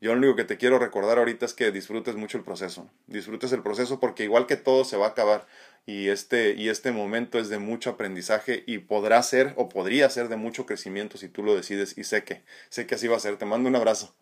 [0.00, 2.90] yo lo único que te quiero recordar ahorita es que disfrutes mucho el proceso.
[3.06, 5.46] Disfrutes el proceso porque igual que todo se va a acabar
[5.86, 10.28] y este, y este momento es de mucho aprendizaje y podrá ser o podría ser
[10.28, 13.20] de mucho crecimiento si tú lo decides y sé que, sé que así va a
[13.20, 13.36] ser.
[13.36, 14.14] Te mando un abrazo.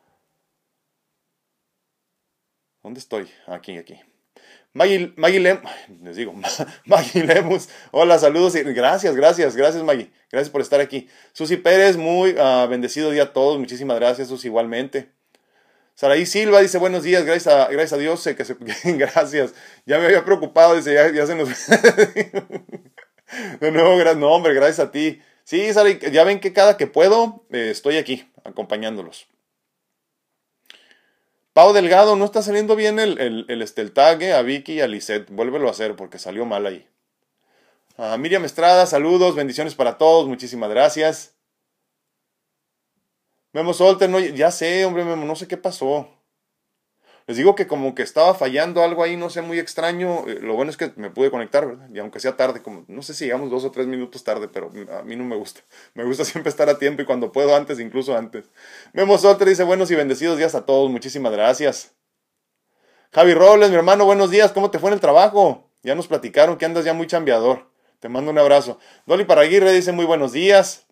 [2.82, 3.30] ¿Dónde estoy?
[3.46, 4.09] Aquí, aquí.
[4.72, 5.12] Maggie,
[6.02, 6.32] les digo,
[6.84, 11.08] Maggie Lemus, hola, saludos gracias, gracias, gracias Maggie, gracias por estar aquí.
[11.32, 15.10] Susi Pérez, muy uh, bendecido día a todos, muchísimas gracias Susi igualmente.
[15.94, 18.56] Saraí Silva dice buenos días, gracias a, gracias a Dios, que se,
[18.96, 19.54] gracias,
[19.86, 21.48] ya me había preocupado, dice, ya, se nos...
[23.60, 25.20] de nuevo, gran nombre, gracias a ti.
[25.42, 29.26] Sí, Saraí, ya ven que cada que puedo eh, estoy aquí acompañándolos.
[31.52, 34.80] Pau Delgado, no está saliendo bien el, el, el, este, tag eh, a Vicky y
[34.80, 35.30] a Lisette.
[35.30, 36.86] Vuélvelo a hacer porque salió mal ahí.
[37.96, 41.34] A Miriam Estrada, saludos, bendiciones para todos, muchísimas gracias.
[43.52, 46.08] Memo Solter, no, ya sé, hombre, Memo, no sé qué pasó.
[47.30, 50.26] Les digo que como que estaba fallando algo ahí, no sé, muy extraño.
[50.26, 51.88] Eh, lo bueno es que me pude conectar, ¿verdad?
[51.94, 54.72] Y aunque sea tarde, como no sé si llegamos dos o tres minutos tarde, pero
[54.98, 55.60] a mí no me gusta.
[55.94, 58.46] Me gusta siempre estar a tiempo y cuando puedo antes, incluso antes.
[58.94, 61.94] Memo Solter dice buenos y bendecidos días a todos, muchísimas gracias.
[63.12, 65.70] Javi Robles, mi hermano, buenos días, ¿cómo te fue en el trabajo?
[65.84, 67.70] Ya nos platicaron que andas ya muy chambeador.
[68.00, 68.80] Te mando un abrazo.
[69.06, 70.89] Dolly Paraguirre dice muy buenos días.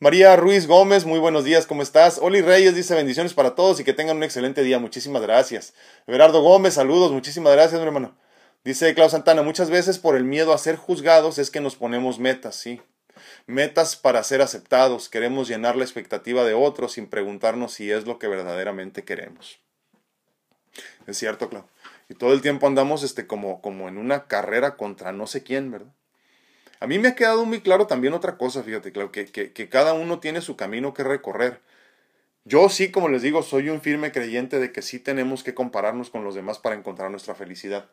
[0.00, 2.18] María Ruiz Gómez, muy buenos días, ¿cómo estás?
[2.18, 5.74] Oli Reyes dice bendiciones para todos y que tengan un excelente día, muchísimas gracias.
[6.06, 8.16] Everardo Gómez, saludos, muchísimas gracias, mi hermano.
[8.62, 12.20] Dice Klaus Santana, muchas veces por el miedo a ser juzgados es que nos ponemos
[12.20, 12.80] metas, sí.
[13.48, 18.20] Metas para ser aceptados, queremos llenar la expectativa de otros sin preguntarnos si es lo
[18.20, 19.58] que verdaderamente queremos.
[21.08, 21.66] Es cierto, Klaus.
[22.08, 25.72] Y todo el tiempo andamos este, como, como en una carrera contra no sé quién,
[25.72, 25.92] ¿verdad?
[26.80, 29.68] A mí me ha quedado muy claro también otra cosa, fíjate, claro, que, que, que
[29.68, 31.60] cada uno tiene su camino que recorrer.
[32.44, 36.10] Yo sí, como les digo, soy un firme creyente de que sí tenemos que compararnos
[36.10, 37.90] con los demás para encontrar nuestra felicidad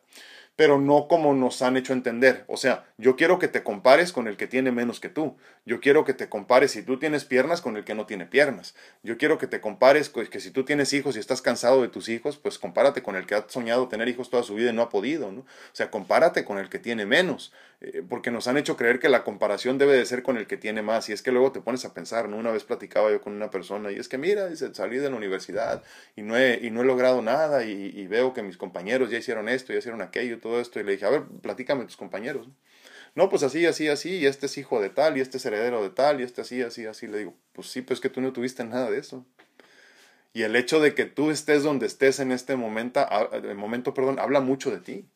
[0.56, 2.44] pero no como nos han hecho entender.
[2.48, 5.36] O sea, yo quiero que te compares con el que tiene menos que tú.
[5.66, 8.74] Yo quiero que te compares si tú tienes piernas con el que no tiene piernas.
[9.02, 12.08] Yo quiero que te compares que si tú tienes hijos y estás cansado de tus
[12.08, 14.82] hijos, pues compárate con el que ha soñado tener hijos toda su vida y no
[14.82, 15.40] ha podido, ¿no?
[15.40, 19.10] O sea, compárate con el que tiene menos, eh, porque nos han hecho creer que
[19.10, 21.08] la comparación debe de ser con el que tiene más.
[21.10, 22.38] Y es que luego te pones a pensar, ¿no?
[22.38, 25.16] Una vez platicaba yo con una persona y es que mira, dice, salí de la
[25.16, 25.82] universidad
[26.14, 29.18] y no he, y no he logrado nada y, y veo que mis compañeros ya
[29.18, 32.48] hicieron esto, ya hicieron aquello, todo esto, y le dije, a ver, platícame tus compañeros.
[33.14, 35.82] No, pues así, así, así, y este es hijo de tal, y este es heredero
[35.82, 37.06] de tal, y este así, así, así.
[37.06, 39.26] Le digo, pues sí, pues que tú no tuviste nada de eso.
[40.32, 43.06] Y el hecho de que tú estés donde estés en este momento,
[43.56, 45.08] momento perdón, habla mucho de ti.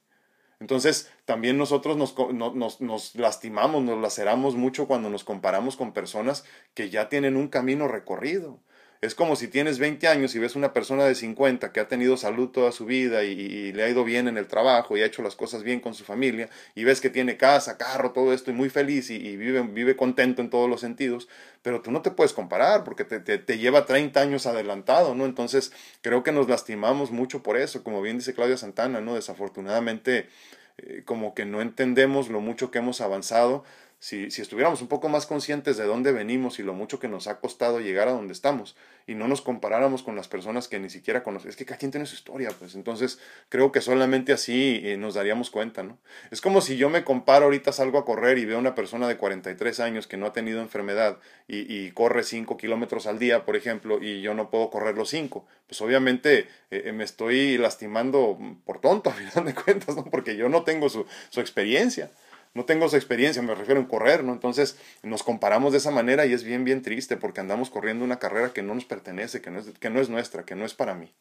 [0.61, 6.45] Entonces, también nosotros nos, nos, nos, lastimamos, nos laceramos mucho cuando nos comparamos con personas
[6.75, 8.61] que ya tienen un camino recorrido.
[9.01, 12.19] Es como si tienes 20 años y ves una persona de 50 que ha tenido
[12.19, 15.23] salud toda su vida y, le ha ido bien en el trabajo y ha hecho
[15.23, 18.55] las cosas bien con su familia y ves que tiene casa, carro, todo esto y
[18.55, 21.29] muy feliz y, vive, contento en todos los sentidos,
[21.63, 25.25] pero tú no te puedes comparar porque te, te, lleva 30 años adelantado, ¿no?
[25.25, 29.15] Entonces creo que nos lastimamos mucho por eso, como bien dice Claudia Santana, ¿no?
[29.15, 30.29] Desafortunadamente
[30.77, 33.65] eh, como que no entendemos lo mucho que hemos avanzado
[34.01, 37.27] si, si, estuviéramos un poco más conscientes de dónde venimos y lo mucho que nos
[37.27, 38.75] ha costado llegar a donde estamos
[39.07, 41.91] y no nos comparáramos con las personas que ni siquiera conocemos, es que cada quien
[41.91, 45.99] tiene su historia, pues entonces creo que solamente así eh, nos daríamos cuenta, ¿no?
[46.31, 49.07] Es como si yo me comparo, ahorita salgo a correr y veo a una persona
[49.07, 53.57] de 43 años que no ha tenido enfermedad y, corre 5 kilómetros al día, por
[53.57, 58.39] ejemplo, y yo no puedo correr los 5, pues obviamente eh, eh, me estoy lastimando
[58.65, 60.05] por tonto, a final de cuentas, ¿no?
[60.05, 62.11] Porque yo no tengo su, su experiencia
[62.55, 64.33] no tengo esa experiencia, me refiero en correr, ¿no?
[64.33, 68.19] Entonces nos comparamos de esa manera y es bien, bien triste porque andamos corriendo una
[68.19, 71.13] carrera que no nos pertenece, que no es, nuestra, que no es para mí.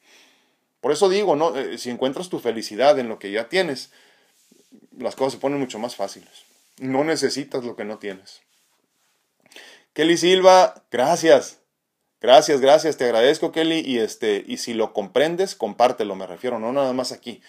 [0.82, 1.56] Por eso digo, ¿no?
[1.56, 3.92] Eh, si encuentras tu felicidad en lo que ya tienes,
[4.98, 6.46] las cosas se ponen mucho más fáciles.
[6.80, 8.42] No necesitas lo que no tienes.
[9.94, 11.60] Kelly Silva, gracias.
[12.22, 16.74] Gracias, gracias, te agradezco Kelly y este y si lo comprendes, compártelo, me refiero, no
[16.74, 17.42] nada más aquí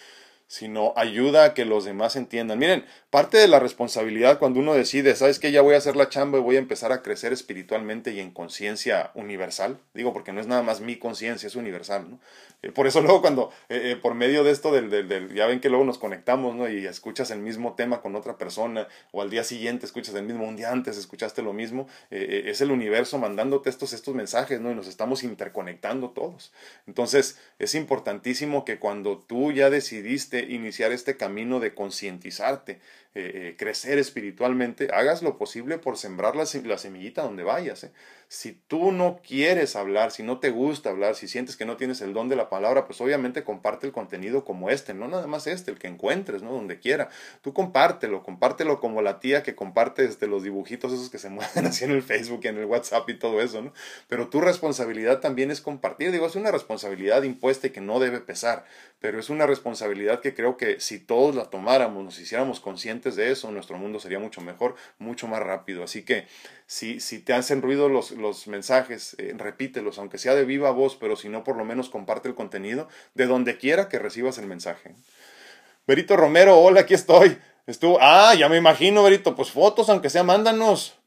[0.51, 2.59] sino ayuda a que los demás entiendan.
[2.59, 5.53] Miren, parte de la responsabilidad cuando uno decide, ¿sabes qué?
[5.53, 8.31] Ya voy a hacer la chamba y voy a empezar a crecer espiritualmente y en
[8.31, 9.79] conciencia universal.
[9.93, 12.19] Digo, porque no es nada más mi conciencia, es universal, ¿no?
[12.63, 15.45] Eh, por eso luego cuando, eh, eh, por medio de esto del, del, del, ya
[15.47, 16.69] ven que luego nos conectamos, ¿no?
[16.69, 20.45] Y escuchas el mismo tema con otra persona, o al día siguiente escuchas el mismo,
[20.45, 24.71] un día antes escuchaste lo mismo, es el universo mandándote estos, estos mensajes, ¿no?
[24.71, 26.51] Y nos estamos interconectando todos.
[26.87, 32.79] Entonces, es importantísimo que cuando tú ya decidiste iniciar este camino de concientizarte,
[33.13, 37.83] eh, eh, crecer espiritualmente, hagas lo posible por sembrar la, semillita donde vayas.
[37.83, 37.91] ¿eh?
[38.29, 41.99] Si tú no quieres hablar, si no te gusta hablar, si sientes que no tienes
[41.99, 45.45] el don de la palabra, pues obviamente comparte el contenido como este, no nada más
[45.47, 46.53] este, el que encuentres, ¿no?
[46.53, 47.09] Donde quiera.
[47.41, 51.65] Tú compártelo, compártelo como la tía que comparte este, los dibujitos esos que se mueven
[51.65, 53.73] así en el Facebook y en el WhatsApp y todo eso, ¿no?
[54.07, 56.13] Pero tu responsabilidad también es compartir.
[56.13, 58.63] Digo, es una responsabilidad impuesta y que no debe pesar,
[59.01, 63.31] pero es una responsabilidad que creo que si todos la tomáramos, nos hiciéramos conscientes de
[63.31, 65.83] eso, nuestro mundo sería mucho mejor, mucho más rápido.
[65.83, 66.27] Así que
[66.65, 70.95] si, si te hacen ruido los, los mensajes, eh, repítelos, aunque sea de viva voz,
[70.95, 74.47] pero si no, por lo menos comparte el contenido de donde quiera que recibas el
[74.47, 74.93] mensaje.
[75.87, 77.37] Berito Romero, hola, aquí estoy.
[77.67, 80.97] Estuvo, ah, ya me imagino, Berito, pues fotos, aunque sea, mándanos.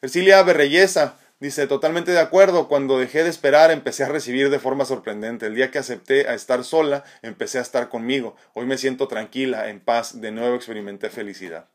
[0.00, 4.84] Ercilia Berreyesa, Dice, totalmente de acuerdo, cuando dejé de esperar empecé a recibir de forma
[4.84, 5.46] sorprendente.
[5.46, 8.36] El día que acepté a estar sola, empecé a estar conmigo.
[8.54, 11.68] Hoy me siento tranquila, en paz, de nuevo experimenté felicidad.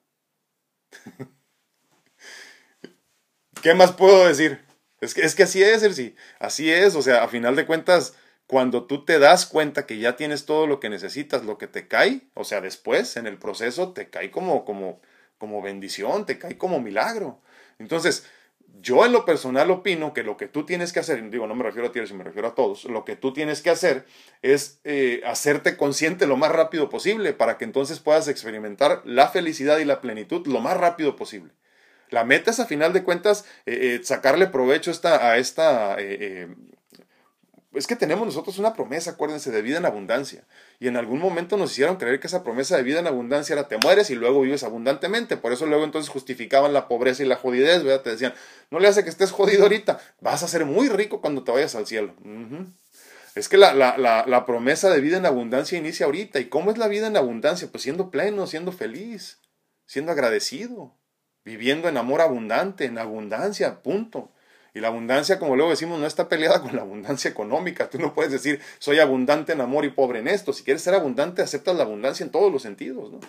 [3.61, 4.61] ¿Qué más puedo decir?
[5.01, 8.13] Es que, es que así es, sí, así es, o sea, a final de cuentas,
[8.45, 11.89] cuando tú te das cuenta que ya tienes todo lo que necesitas, lo que te
[11.89, 15.01] cae, o sea, después, en el proceso, te cae como, como,
[15.37, 17.41] como bendición, te cae como milagro.
[17.79, 18.25] Entonces,
[18.81, 21.63] yo en lo personal opino que lo que tú tienes que hacer, digo, no me
[21.63, 24.05] refiero a ti, sino me refiero a todos, lo que tú tienes que hacer
[24.41, 29.79] es eh, hacerte consciente lo más rápido posible para que entonces puedas experimentar la felicidad
[29.79, 31.53] y la plenitud lo más rápido posible.
[32.09, 35.97] La meta es a final de cuentas eh, eh, sacarle provecho esta, a esta
[37.77, 40.43] es que tenemos nosotros una promesa, acuérdense, de vida en abundancia.
[40.79, 43.67] Y en algún momento nos hicieron creer que esa promesa de vida en abundancia era
[43.67, 45.37] te mueres y luego vives abundantemente.
[45.37, 48.01] Por eso luego entonces justificaban la pobreza y la jodidez, ¿verdad?
[48.01, 48.33] Te decían,
[48.71, 51.75] no le hace que estés jodido ahorita, vas a ser muy rico cuando te vayas
[51.75, 52.13] al cielo.
[53.35, 56.39] Es que la, la, la, promesa de vida en abundancia inicia ahorita.
[56.39, 57.67] ¿Y cómo es la vida en abundancia?
[57.71, 59.39] Pues siendo pleno, siendo feliz,
[59.85, 60.95] siendo agradecido,
[61.45, 64.31] viviendo en amor abundante, en abundancia, punto.
[64.73, 67.89] Y la abundancia, como luego decimos, no está peleada con la abundancia económica.
[67.89, 70.53] Tú no puedes decir, soy abundante en amor y pobre en esto.
[70.53, 73.19] Si quieres ser abundante, aceptas la abundancia en todos los sentidos, ¿no?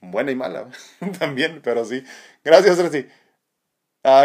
[0.00, 0.68] Buena y mala
[1.18, 2.04] también, pero sí.
[2.44, 3.06] Gracias, Reci.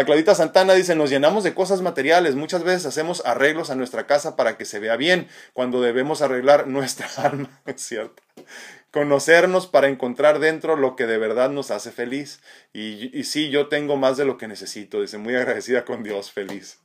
[0.04, 4.36] Claudita Santana dice, nos llenamos de cosas materiales, muchas veces hacemos arreglos a nuestra casa
[4.36, 8.22] para que se vea bien, cuando debemos arreglar nuestra alma, cierto
[8.92, 12.40] conocernos para encontrar dentro lo que de verdad nos hace feliz.
[12.72, 16.30] Y, y sí, yo tengo más de lo que necesito, dice, muy agradecida con Dios,
[16.30, 16.78] feliz.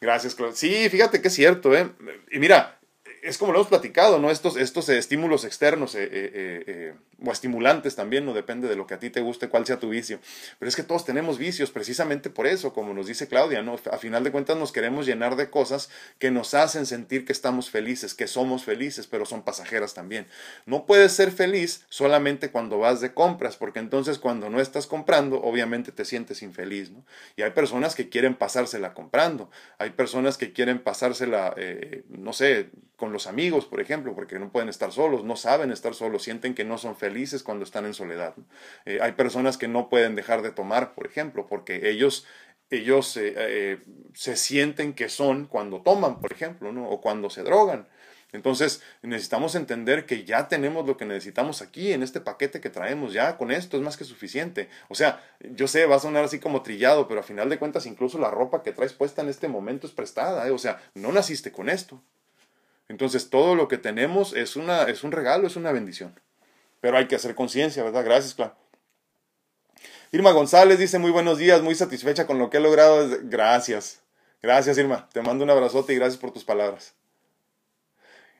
[0.00, 0.56] Gracias, Claudia.
[0.56, 1.90] Sí, fíjate que es cierto, ¿eh?
[2.30, 2.78] Y mira,
[3.26, 4.30] es como lo hemos platicado, ¿no?
[4.30, 8.94] Estos, estos estímulos externos eh, eh, eh, o estimulantes también, no depende de lo que
[8.94, 10.20] a ti te guste, cuál sea tu vicio.
[10.58, 13.76] Pero es que todos tenemos vicios precisamente por eso, como nos dice Claudia, ¿no?
[13.90, 17.68] A final de cuentas nos queremos llenar de cosas que nos hacen sentir que estamos
[17.70, 20.28] felices, que somos felices, pero son pasajeras también.
[20.64, 25.40] No puedes ser feliz solamente cuando vas de compras, porque entonces cuando no estás comprando,
[25.42, 27.04] obviamente te sientes infeliz, ¿no?
[27.34, 31.54] Y hay personas que quieren pasársela comprando, hay personas que quieren pasársela,
[32.08, 35.94] no sé, con los amigos, por ejemplo, porque no pueden estar solos, no saben estar
[35.94, 38.34] solos, sienten que no son felices cuando están en soledad.
[38.86, 42.26] Eh, hay personas que no pueden dejar de tomar, por ejemplo, porque ellos,
[42.70, 43.78] ellos eh, eh,
[44.14, 47.86] se sienten que son cuando toman, por ejemplo, o cuando se drogan.
[48.32, 53.12] Entonces necesitamos entender que ya tenemos lo que necesitamos aquí en este paquete que traemos,
[53.12, 54.68] ya con esto es más que suficiente.
[54.88, 57.86] O sea, yo sé, va a sonar así como trillado, pero a final de cuentas
[57.86, 61.52] incluso la ropa que traes puesta en este momento es prestada, o sea, no naciste
[61.52, 62.02] con esto.
[62.88, 66.18] Entonces todo lo que tenemos es, una, es un regalo, es una bendición.
[66.80, 68.04] Pero hay que hacer conciencia, ¿verdad?
[68.04, 68.56] Gracias, claro.
[70.12, 73.08] Irma González dice muy buenos días, muy satisfecha con lo que he logrado.
[73.22, 74.00] Gracias.
[74.42, 75.08] Gracias, Irma.
[75.12, 76.94] Te mando un abrazote y gracias por tus palabras.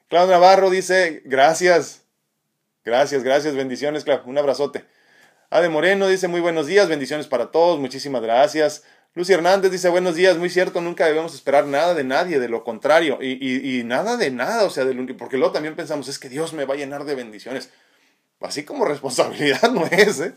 [0.09, 2.03] Claudio Navarro dice, gracias.
[2.85, 4.23] Gracias, gracias, bendiciones, claro.
[4.27, 4.85] Un abrazote.
[5.51, 8.85] Ade Moreno dice, muy buenos días, bendiciones para todos, muchísimas gracias.
[9.17, 12.63] Lucy Hernández dice, buenos días, muy cierto, nunca debemos esperar nada de nadie, de lo
[12.65, 16.29] contrario, y, y, nada de nada, o sea, de porque luego también pensamos, es que
[16.29, 17.71] Dios me va a llenar de bendiciones.
[18.43, 20.35] Así como responsabilidad no es, ¿eh?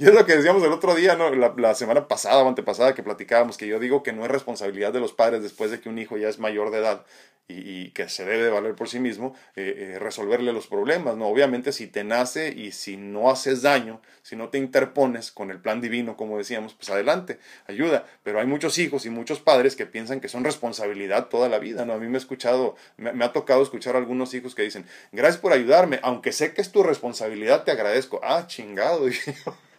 [0.00, 1.28] Y es lo que decíamos el otro día, ¿no?
[1.30, 5.00] La, semana pasada o antepasada que platicábamos, que yo digo que no es responsabilidad de
[5.00, 7.04] los padres después de que un hijo ya es mayor de edad
[7.48, 11.26] y, que se debe de valer por sí mismo, eh, eh, resolverle los problemas, ¿no?
[11.26, 15.60] Obviamente si te nace y si no haces daño, si no te interpones con el
[15.60, 18.06] plan divino, como decíamos, pues adelante, ayuda.
[18.22, 21.84] Pero hay muchos hijos y muchos padres que piensan que son responsabilidad toda la vida,
[21.84, 21.92] ¿no?
[21.92, 25.42] A mí me ha escuchado, me, ha tocado escuchar a algunos hijos que dicen, gracias
[25.42, 28.18] por ayudarme, aunque sé que es tu responsabilidad, te agradezco.
[28.22, 29.04] Ah, chingado,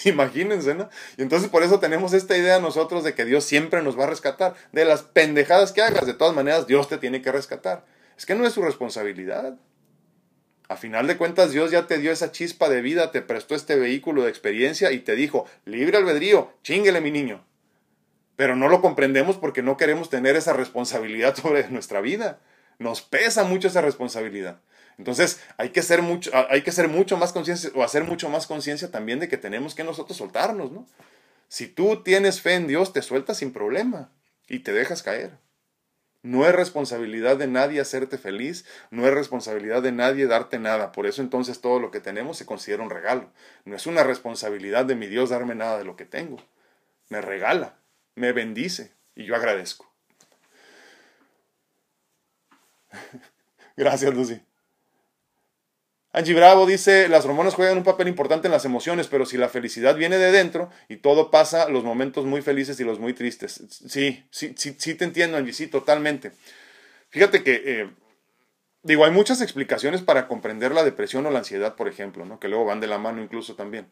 [0.04, 0.88] Imagínense, ¿no?
[1.16, 4.08] Y entonces por eso tenemos esta idea nosotros de que Dios siempre nos va a
[4.10, 4.54] rescatar.
[4.72, 7.84] De las pendejadas que hagas, de todas maneras, Dios te tiene que rescatar.
[8.16, 9.56] Es que no es su responsabilidad.
[10.68, 13.76] A final de cuentas, Dios ya te dio esa chispa de vida, te prestó este
[13.76, 17.44] vehículo de experiencia y te dijo, libre albedrío, chinguele mi niño.
[18.36, 22.40] Pero no lo comprendemos porque no queremos tener esa responsabilidad sobre nuestra vida.
[22.78, 24.60] Nos pesa mucho esa responsabilidad.
[24.98, 28.46] Entonces hay que ser mucho, hay que ser mucho más conciencia o hacer mucho más
[28.46, 30.86] conciencia también de que tenemos que nosotros soltarnos, ¿no?
[31.48, 34.12] Si tú tienes fe en Dios, te sueltas sin problema
[34.48, 35.38] y te dejas caer.
[36.22, 40.90] No es responsabilidad de nadie hacerte feliz, no es responsabilidad de nadie darte nada.
[40.92, 43.30] Por eso entonces todo lo que tenemos se considera un regalo.
[43.64, 46.38] No es una responsabilidad de mi Dios darme nada de lo que tengo.
[47.08, 47.78] Me regala,
[48.16, 49.90] me bendice y yo agradezco.
[53.76, 54.47] Gracias, Lucy.
[56.18, 59.48] Angie Bravo dice, las hormonas juegan un papel importante en las emociones, pero si la
[59.48, 63.62] felicidad viene de dentro y todo pasa, los momentos muy felices y los muy tristes.
[63.86, 66.32] Sí, sí, sí, sí te entiendo, Angie, sí, totalmente.
[67.10, 67.90] Fíjate que, eh,
[68.82, 72.40] digo, hay muchas explicaciones para comprender la depresión o la ansiedad, por ejemplo, ¿no?
[72.40, 73.86] que luego van de la mano incluso también.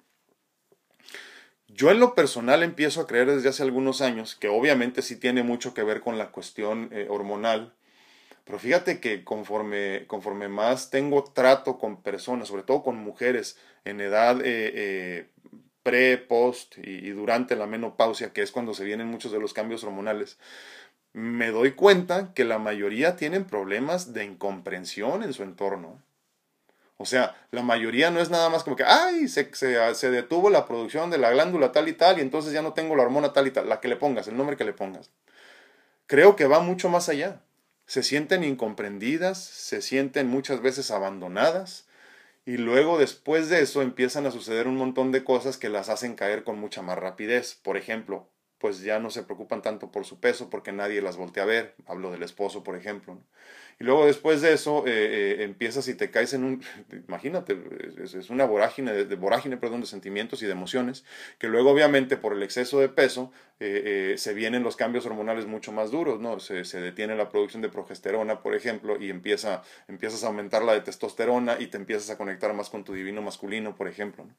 [1.69, 5.45] Yo en lo personal empiezo a creer desde hace algunos años que obviamente sí tiene
[5.45, 7.73] mucho que ver con la cuestión eh, hormonal,
[8.47, 14.01] pero fíjate que conforme, conforme más tengo trato con personas, sobre todo con mujeres en
[14.01, 15.29] edad eh, eh,
[15.83, 19.83] pre, post y, durante la menopausia, que es cuando se vienen muchos de los cambios
[19.83, 20.39] hormonales,
[21.13, 26.01] me doy cuenta que la mayoría tienen problemas de incomprensión en su entorno.
[26.99, 30.67] O sea, la mayoría no es nada más como que, ay, se, se, detuvo la
[30.67, 33.49] producción de la glándula tal y tal y entonces ya no tengo la hormona tal
[33.49, 35.11] y tal, la que le pongas, el nombre que le pongas.
[36.07, 37.41] Creo que va mucho más allá.
[37.87, 41.87] Se sienten incomprendidas, se sienten muchas veces abandonadas
[42.45, 46.15] y luego después de eso empiezan a suceder un montón de cosas que las hacen
[46.15, 47.55] caer con mucha más rapidez.
[47.63, 48.29] Por ejemplo,
[48.59, 51.75] pues ya no se preocupan tanto por su peso porque nadie las voltea a ver.
[51.87, 53.21] Hablo del esposo, por ejemplo.
[53.79, 56.63] Y luego después de eso eh, eh, empiezas y te caes en un,
[57.09, 57.59] imagínate,
[58.03, 61.05] es, una vorágine, de, vorágine perdón, de sentimientos y de emociones,
[61.39, 65.73] que luego obviamente por el exceso de peso eh, se vienen los cambios hormonales mucho
[65.73, 66.41] más duros, ¿no?
[66.41, 70.73] Se, se, detiene la producción de progesterona, por ejemplo, y empieza, empiezas a aumentar la
[70.73, 74.25] de testosterona y te empiezas a conectar más con tu divino masculino, por ejemplo.
[74.25, 74.35] ¿no?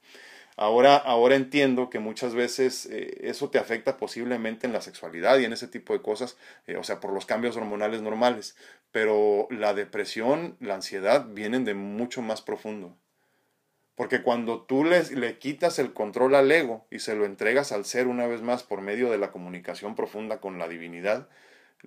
[0.59, 5.45] Ahora, ahora entiendo que muchas veces eh, eso te afecta posiblemente en la sexualidad y
[5.45, 6.35] en ese tipo de cosas,
[6.65, 8.55] eh, o sea, por los cambios hormonales normales,
[8.91, 9.15] pero
[9.49, 12.97] la depresión, la ansiedad vienen de mucho más profundo.
[13.95, 17.85] Porque cuando tú le, le quitas el control al ego y se lo entregas al
[17.85, 21.27] ser una vez más por medio de la comunicación profunda con la divinidad,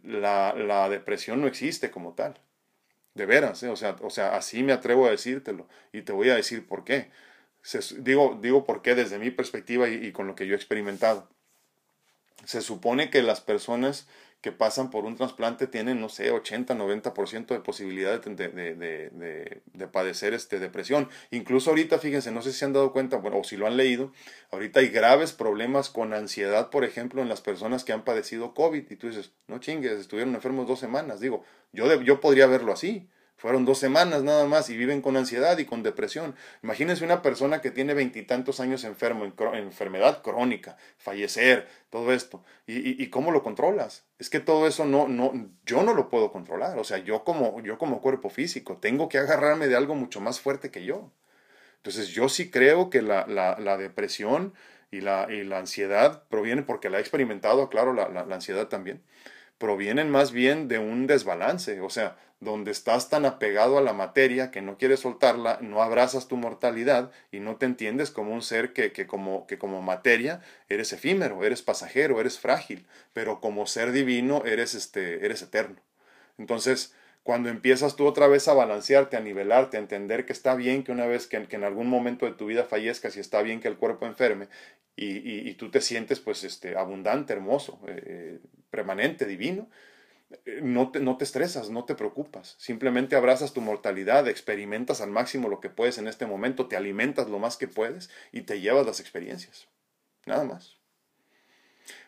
[0.03, 2.41] la, la depresión no existe como tal.
[3.15, 3.69] De veras, ¿eh?
[3.69, 6.85] o, sea, o sea, así me atrevo a decírtelo y te voy a decir por
[6.85, 7.11] qué
[7.99, 11.29] digo, digo por qué desde mi perspectiva y, con lo que yo he experimentado.
[12.45, 14.09] Se supone que las personas
[14.41, 19.63] que pasan por un trasplante tienen, no sé, 80, 90% de posibilidad de, de, de,
[19.73, 21.09] de, padecer este, depresión.
[21.31, 23.77] Incluso ahorita, fíjense, no sé si se han dado cuenta, bueno, o si lo han
[23.77, 24.13] leído,
[24.51, 28.91] ahorita hay graves problemas con ansiedad, por ejemplo, en las personas que han padecido COVID.
[28.91, 31.21] Y tú dices, no chingues, estuvieron enfermos dos semanas.
[31.21, 33.09] Digo, yo, yo podría verlo así.
[33.41, 36.35] Fueron dos semanas nada más y viven con ansiedad y con depresión.
[36.63, 42.45] Imagínense una persona que tiene veintitantos años enfermo, en, enfermedad crónica, fallecer, todo esto.
[42.67, 44.05] Y, y, cómo lo controlas?
[44.19, 45.33] Es que todo eso no, no,
[45.65, 46.79] yo no lo puedo controlar.
[46.79, 50.39] O sea, yo como, yo como cuerpo físico tengo que agarrarme de algo mucho más
[50.39, 51.11] fuerte que yo.
[51.77, 54.53] Entonces yo sí creo que la, la, la depresión
[54.91, 59.03] y la, y la ansiedad provienen, porque la he experimentado, claro, la, la ansiedad también,
[59.61, 61.81] provienen más bien de un desbalance.
[61.83, 66.27] O sea, donde estás tan apegado a la materia que no quieres soltarla, no abrazas
[66.27, 70.41] tu mortalidad y no te entiendes como un ser que, que, como, que como materia
[70.71, 75.77] eres efímero, eres pasajero, eres frágil, pero como ser divino eres, este, eres eterno.
[76.39, 80.83] Entonces, cuando empiezas tú otra vez a balancearte, a nivelarte, a entender que está bien
[80.83, 83.69] que una vez que, en algún momento de tu vida fallezcas y está bien que
[83.69, 84.49] el cuerpo enferme
[84.97, 88.39] y, y, tú te sientes pues este, abundante, hermoso, eh, eh,
[88.71, 89.69] permanente, divino,
[90.45, 95.11] eh, no te, no te estresas, no te preocupas, simplemente abrazas tu mortalidad, experimentas al
[95.11, 98.61] máximo lo que puedes en este momento, te alimentas lo más que puedes y te
[98.61, 99.69] llevas las experiencias.
[100.27, 100.77] Nada más.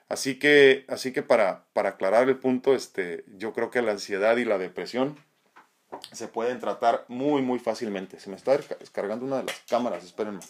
[0.08, 4.36] Así que, así que para, para aclarar el punto, este, yo creo que la ansiedad
[4.36, 5.16] y la depresión
[6.12, 8.20] se pueden tratar muy, muy fácilmente.
[8.20, 10.40] Se me está descargando una de las cámaras, espérenme.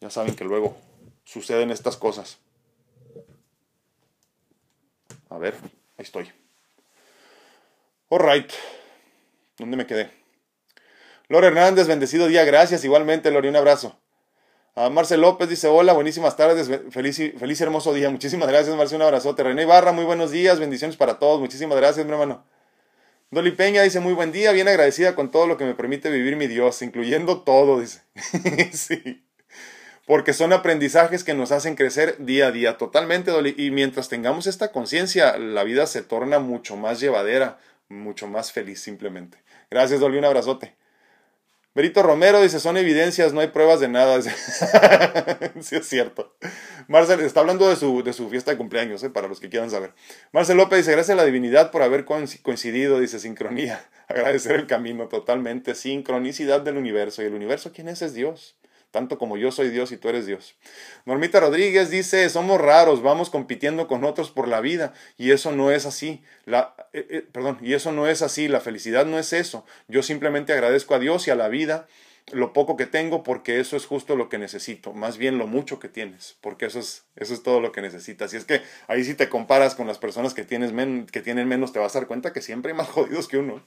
[0.00, 0.76] Ya saben que luego
[1.24, 2.38] suceden estas cosas.
[5.32, 5.54] A ver,
[5.96, 6.30] ahí estoy.
[8.10, 8.52] Alright.
[9.56, 10.10] ¿Dónde me quedé?
[11.28, 12.84] Lore Hernández, bendecido día, gracias.
[12.84, 13.98] Igualmente, Lore, un abrazo.
[14.74, 18.10] A Marcel López dice, hola, buenísimas tardes, feliz, feliz hermoso día.
[18.10, 19.42] Muchísimas gracias, Marcel, un abrazote.
[19.42, 21.40] René Barra, muy buenos días, bendiciones para todos.
[21.40, 22.44] Muchísimas gracias, mi hermano.
[23.30, 26.36] Dolly Peña dice, muy buen día, bien agradecida con todo lo que me permite vivir
[26.36, 28.02] mi Dios, incluyendo todo, dice.
[28.72, 29.24] sí.
[30.06, 33.32] Porque son aprendizajes que nos hacen crecer día a día, totalmente.
[33.56, 37.58] Y mientras tengamos esta conciencia, la vida se torna mucho más llevadera
[37.92, 39.38] mucho más feliz simplemente.
[39.70, 40.74] Gracias, Dolly, un abrazote.
[41.74, 44.20] Berito Romero dice, son evidencias, no hay pruebas de nada.
[45.60, 46.36] sí, es cierto.
[46.86, 49.10] Marcel está hablando de su, de su fiesta de cumpleaños, ¿eh?
[49.10, 49.94] para los que quieran saber.
[50.32, 53.82] Marcel López dice, gracias a la divinidad por haber coincidido, dice, sincronía.
[54.08, 57.22] Agradecer el camino totalmente, sincronicidad del universo.
[57.22, 58.02] ¿Y el universo quién es?
[58.02, 58.56] Es Dios
[58.92, 60.54] tanto como yo soy Dios y tú eres Dios.
[61.06, 65.72] Normita Rodríguez dice, somos raros, vamos compitiendo con otros por la vida y eso no
[65.72, 66.22] es así.
[66.44, 69.64] La, eh, eh, perdón, y eso no es así, la felicidad no es eso.
[69.88, 71.88] Yo simplemente agradezco a Dios y a la vida
[72.30, 75.80] lo poco que tengo porque eso es justo lo que necesito, más bien lo mucho
[75.80, 78.32] que tienes, porque eso es, eso es todo lo que necesitas.
[78.32, 80.72] Y es que ahí si te comparas con las personas que, tienes
[81.10, 83.64] que tienen menos, te vas a dar cuenta que siempre hay más jodidos que uno.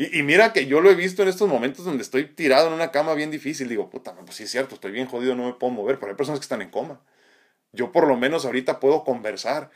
[0.00, 2.92] Y, mira que yo lo he visto en estos momentos donde estoy tirado en una
[2.92, 3.68] cama bien difícil.
[3.68, 6.16] Digo, puta, pues sí es cierto, estoy bien jodido, no me puedo mover, pero hay
[6.16, 7.00] personas que están en coma.
[7.72, 9.70] Yo por lo menos ahorita puedo conversar,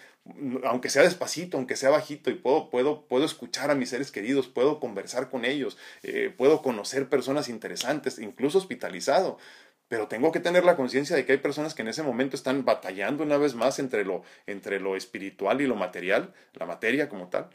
[0.65, 4.49] aunque sea despacito, aunque sea bajito, y puedo, puedo, puedo escuchar a mis seres queridos,
[4.49, 9.39] puedo conversar con ellos, eh, puedo conocer personas interesantes, incluso hospitalizado.
[9.89, 12.65] Pero tengo que tener la conciencia de que hay personas que en ese momento están
[12.65, 17.29] batallando una vez más entre lo, entre lo espiritual y lo material, la materia como
[17.29, 17.51] tal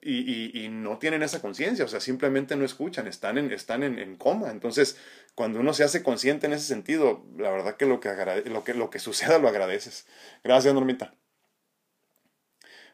[0.00, 4.50] y, no tienen esa conciencia, o sea, simplemente no escuchan, están, en, están en, coma.
[4.50, 4.96] Entonces,
[5.34, 8.10] cuando uno se hace consciente en ese sentido, la verdad que lo que,
[8.46, 10.06] lo que, lo que suceda lo agradeces.
[10.44, 11.14] Gracias, Normita.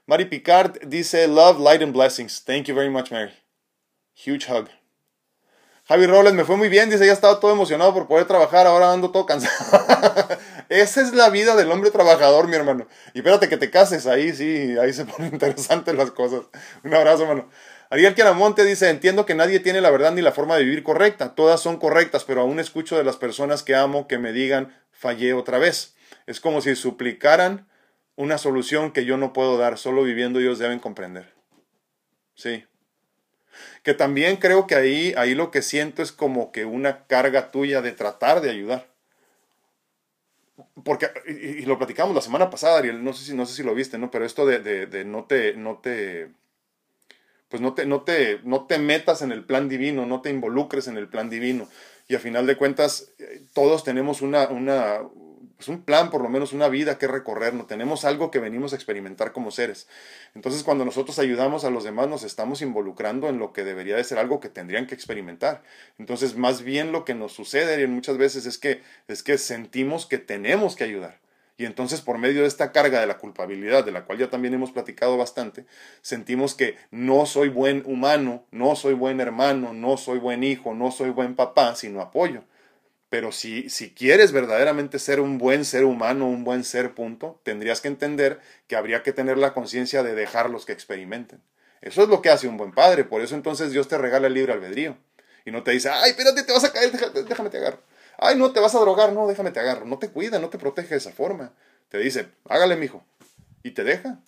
[0.07, 2.43] Mari Picard dice, Love, light and blessings.
[2.45, 3.33] Thank you very much, Mary.
[4.15, 4.69] Huge hug.
[5.87, 8.91] Javi Robles, me fue muy bien, dice, ya estaba todo emocionado por poder trabajar, ahora
[8.91, 9.53] ando todo cansado.
[10.69, 12.87] Esa es la vida del hombre trabajador, mi hermano.
[13.13, 16.43] Y espérate que te cases, ahí sí, ahí se ponen interesantes las cosas.
[16.83, 17.49] Un abrazo, hermano.
[17.91, 21.35] Ariel Quiaramonte dice, entiendo que nadie tiene la verdad ni la forma de vivir correcta.
[21.35, 25.35] Todas son correctas, pero aún escucho de las personas que amo que me digan, fallé
[25.35, 25.95] otra vez.
[26.27, 27.69] Es como si suplicaran
[28.17, 29.79] una solución que yo no puedo dar.
[29.79, 31.35] Solo viviendo ellos deben comprender.
[32.35, 32.65] Sí,
[33.83, 37.83] que también creo que ahí, ahí lo que siento es como que una carga tuya
[37.83, 38.94] de tratar de ayudar.
[40.85, 43.75] Porque, y, lo platicamos la semana pasada, Ariel, no sé si, no sé si lo
[43.75, 44.11] viste, ¿no?
[44.11, 46.31] Pero esto de, de, de no te, no te,
[47.49, 50.89] pues no te, no, te, no te metas en el plan divino, no te involucres
[50.89, 51.69] en el plan divino.
[52.09, 55.01] Y a final de cuentas, eh, todos tenemos una, una,
[55.57, 58.73] pues un plan, por lo menos una vida que recorrer, no tenemos algo que venimos
[58.73, 59.89] a experimentar como seres.
[60.35, 64.05] Entonces, cuando nosotros ayudamos a los demás, nos estamos involucrando en lo que debería de
[64.05, 65.63] ser algo que tendrían que experimentar.
[65.99, 70.19] Entonces, más bien lo que nos sucede muchas veces es que es que sentimos que
[70.19, 71.25] tenemos que ayudar.
[71.57, 74.55] Y entonces por medio de esta carga de la culpabilidad, de la cual ya también
[74.55, 75.67] hemos platicado bastante,
[76.03, 80.91] sentimos que no soy buen humano, no soy buen hermano, no soy buen hijo, no
[80.91, 82.43] soy buen papá, sino apoyo.
[83.15, 87.81] Pero si, si quieres verdaderamente ser un buen ser humano, un buen ser punto, tendrías
[87.81, 91.41] que entender que habría que tener la conciencia de dejarlos que experimenten.
[91.81, 93.05] Eso es lo que hace un buen padre.
[93.05, 94.97] Por eso entonces Dios te regala el libre albedrío.
[95.45, 97.79] Y no te dice, ay, espérate, te vas a caer, déjame, te agarro.
[98.19, 99.87] Ay, no, te vas a drogar, no, déjame te agarro.
[99.87, 101.53] No te cuida, no te protege de esa forma.
[101.91, 103.07] Te dice, hágale, mijo.
[103.63, 104.19] Y te deja.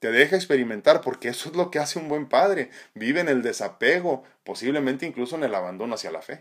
[0.00, 2.72] Te deja experimentar porque eso es lo que hace un buen padre.
[2.92, 6.40] Vive en el desapego, posiblemente incluso en el abandono hacia la fe.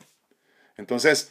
[0.78, 1.30] Entonces,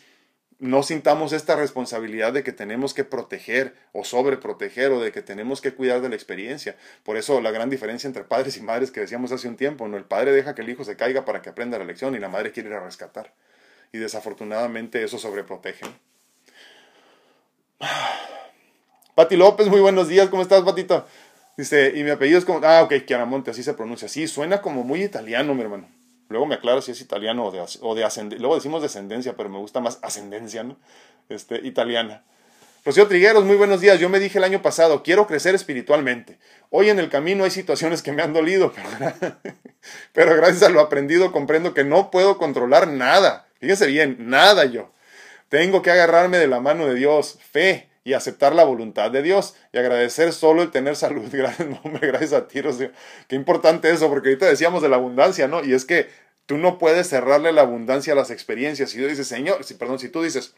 [0.61, 5.61] no sintamos esta responsabilidad de que tenemos que proteger o sobreproteger o de que tenemos
[5.61, 6.77] que cuidar de la experiencia.
[7.05, 9.97] Por eso la gran diferencia entre padres y madres que decíamos hace un tiempo, ¿no?
[9.97, 12.29] El padre deja que el hijo se caiga para que aprenda la lección y la
[12.29, 13.33] madre quiere ir a rescatar.
[13.93, 15.87] Y desafortunadamente eso sobreprotege.
[19.15, 21.07] Pati López, muy buenos días, ¿cómo estás, Patito?
[21.57, 24.09] Dice, y mi apellido es como, ah, ok, Chiaramonte, así se pronuncia.
[24.09, 25.89] Sí, suena como muy italiano, mi hermano.
[26.29, 28.41] Luego me aclaro si es italiano o de, o de ascendencia.
[28.41, 30.77] Luego decimos descendencia, pero me gusta más ascendencia, ¿no?
[31.29, 32.25] Este, italiana.
[32.85, 33.99] Rocío Trigueros, muy buenos días.
[33.99, 36.39] Yo me dije el año pasado, quiero crecer espiritualmente.
[36.71, 38.73] Hoy en el camino hay situaciones que me han dolido,
[39.13, 39.37] pero,
[40.13, 43.47] pero gracias a lo aprendido comprendo que no puedo controlar nada.
[43.61, 44.91] Fíjense bien, nada yo.
[45.49, 49.55] Tengo que agarrarme de la mano de Dios, fe y aceptar la voluntad de Dios
[49.71, 51.29] y agradecer solo el tener salud.
[51.31, 52.91] Gracias, hombre, gracias a ti, Rocío.
[53.29, 55.63] Qué importante eso, porque ahorita decíamos de la abundancia, ¿no?
[55.63, 56.09] Y es que
[56.47, 58.89] tú no puedes cerrarle la abundancia a las experiencias.
[58.89, 60.55] Si tú dices, Señor, si, perdón, si tú dices,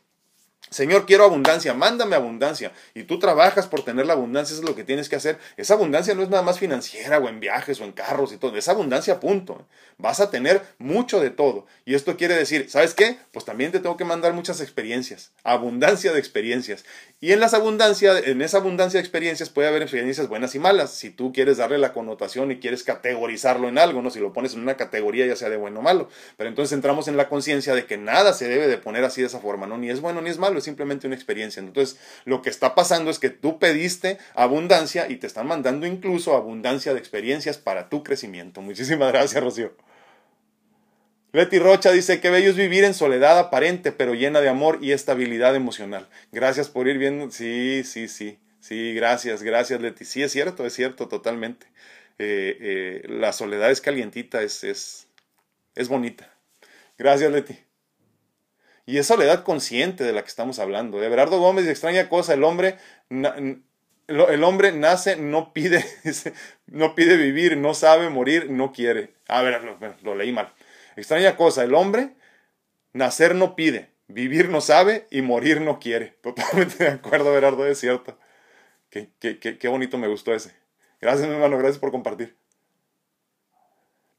[0.70, 2.72] Señor, quiero abundancia, mándame abundancia.
[2.94, 5.36] Y tú trabajas por tener la abundancia, eso es lo que tienes que hacer.
[5.56, 8.56] Esa abundancia no es nada más financiera o en viajes o en carros y todo.
[8.56, 9.66] Esa abundancia, punto.
[9.98, 11.66] Vas a tener mucho de todo.
[11.84, 13.18] Y esto quiere decir, ¿sabes qué?
[13.32, 15.32] Pues también te tengo que mandar muchas experiencias.
[15.42, 16.84] Abundancia de experiencias.
[17.20, 20.92] Y en, las en esa abundancia de experiencias puede haber experiencias buenas y malas.
[20.92, 24.10] Si tú quieres darle la connotación y quieres categorizarlo en algo, ¿no?
[24.10, 26.08] Si lo pones en una categoría, ya sea de bueno o malo.
[26.36, 29.26] Pero entonces entramos en la conciencia de que nada se debe de poner así de
[29.26, 29.76] esa forma, ¿no?
[29.76, 31.60] Ni es bueno ni es malo, simplemente una experiencia.
[31.60, 36.36] Entonces, lo que está pasando es que tú pediste abundancia y te están mandando incluso
[36.36, 38.60] abundancia de experiencias para tu crecimiento.
[38.60, 39.72] Muchísimas gracias, Rocío.
[41.32, 44.90] Leti Rocha dice que bello es vivir en soledad aparente, pero llena de amor y
[44.92, 46.08] estabilidad emocional.
[46.32, 47.30] Gracias por ir viendo.
[47.30, 48.38] Sí, sí, sí.
[48.60, 50.04] Sí, gracias, gracias, Leti.
[50.04, 51.66] Sí, es cierto, es cierto, totalmente.
[52.18, 55.06] Eh, eh, la soledad es calientita, es, es,
[55.74, 56.30] es bonita.
[56.98, 57.58] Gracias, Leti.
[58.86, 60.98] Y es soledad consciente de la que estamos hablando.
[60.98, 62.76] De Everardo Gómez, extraña cosa, el hombre,
[63.08, 65.84] el hombre nace, no pide,
[66.66, 69.14] no pide vivir, no sabe morir, no quiere.
[69.28, 69.62] A ver,
[70.02, 70.52] lo leí mal.
[70.96, 72.14] Extraña cosa, el hombre
[72.92, 76.06] Nacer no pide, vivir no sabe y morir no quiere.
[76.22, 78.18] Totalmente de acuerdo, Gerardo, es cierto.
[78.90, 80.54] Qué, qué, qué, qué bonito me gustó ese.
[81.00, 82.36] Gracias, mi hermano, gracias por compartir.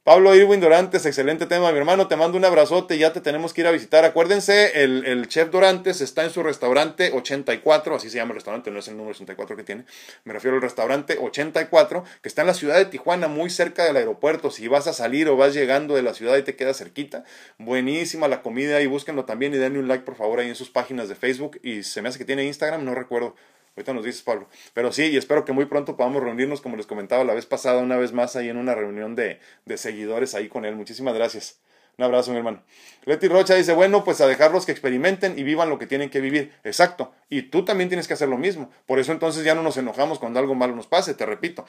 [0.03, 2.07] Pablo Irwin Dorantes, excelente tema, mi hermano.
[2.07, 4.03] Te mando un abrazote, ya te tenemos que ir a visitar.
[4.03, 8.79] Acuérdense, el, chef Dorantes está en su restaurante 84, así se llama el restaurante, no
[8.79, 9.85] es el número 84 que tiene.
[10.23, 13.95] Me refiero al restaurante 84, que está en la ciudad de Tijuana, muy cerca del
[13.95, 14.49] aeropuerto.
[14.49, 17.23] Si vas a salir o vas llegando de la ciudad y te queda cerquita,
[17.59, 20.71] buenísima la comida y búsquenlo también y denle un like por favor ahí en sus
[20.71, 21.59] páginas de Facebook.
[21.61, 23.35] Y se me hace que tiene Instagram, no recuerdo.
[23.75, 24.47] Ahorita nos dices, Pablo.
[24.73, 27.81] Pero sí, y espero que muy pronto podamos reunirnos, como les comentaba la vez pasada,
[27.81, 30.75] una vez más ahí en una reunión de, de seguidores ahí con él.
[30.75, 31.61] Muchísimas gracias.
[31.97, 32.63] Un abrazo, mi hermano.
[33.05, 36.21] Leti Rocha dice, bueno, pues a dejarlos que experimenten y vivan lo que tienen que
[36.21, 36.53] vivir.
[36.63, 37.11] Exacto.
[37.29, 38.71] Y tú también tienes que hacer lo mismo.
[38.85, 41.65] Por eso entonces ya no nos enojamos cuando algo malo nos pase, te repito.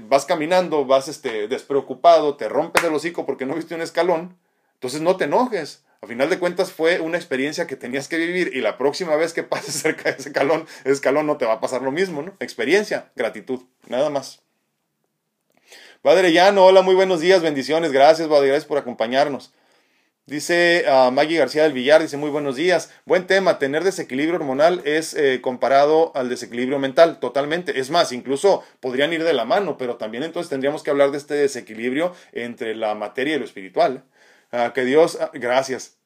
[0.00, 4.36] vas caminando, vas este, despreocupado, te rompes el hocico porque no viste un escalón.
[4.74, 5.84] Entonces no te enojes.
[6.02, 9.34] A final de cuentas fue una experiencia que tenías que vivir y la próxima vez
[9.34, 12.34] que pases cerca de ese escalón, escalón no te va a pasar lo mismo, ¿no?
[12.40, 14.40] Experiencia, gratitud, nada más.
[16.00, 19.52] Padre Llano, hola, muy buenos días, bendiciones, gracias, Padre, gracias por acompañarnos.
[20.24, 22.90] Dice uh, Maggie García del Villar, dice muy buenos días.
[23.04, 27.80] Buen tema, tener desequilibrio hormonal es eh, comparado al desequilibrio mental, totalmente.
[27.80, 31.18] Es más, incluso podrían ir de la mano, pero también entonces tendríamos que hablar de
[31.18, 34.04] este desequilibrio entre la materia y lo espiritual.
[34.52, 35.96] Ah, que Dios, ah, gracias.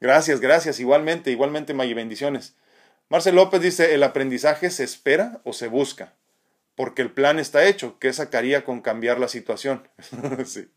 [0.00, 0.80] Gracias, gracias.
[0.80, 2.56] Igualmente, igualmente, May, bendiciones.
[3.08, 6.14] Marcel López dice, ¿el aprendizaje se espera o se busca?
[6.74, 7.98] Porque el plan está hecho.
[7.98, 9.88] ¿Qué sacaría con cambiar la situación?
[10.46, 10.68] sí.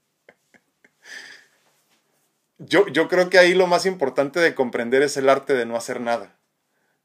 [2.59, 5.75] Yo, yo creo que ahí lo más importante de comprender es el arte de no
[5.75, 6.37] hacer nada.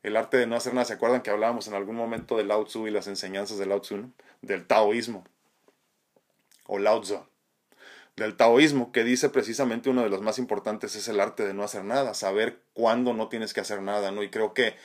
[0.02, 0.84] El arte de no hacer nada.
[0.84, 3.80] ¿Se acuerdan que hablábamos en algún momento del Lao Tzu y las enseñanzas del Lao
[3.80, 4.10] Tzu?
[4.40, 5.24] Del taoísmo.
[6.66, 7.31] O Lao Tzu
[8.16, 11.62] del taoísmo, que dice precisamente uno de los más importantes es el arte de no
[11.62, 14.22] hacer nada, saber cuándo no tienes que hacer nada, ¿no?
[14.22, 14.76] Y creo que,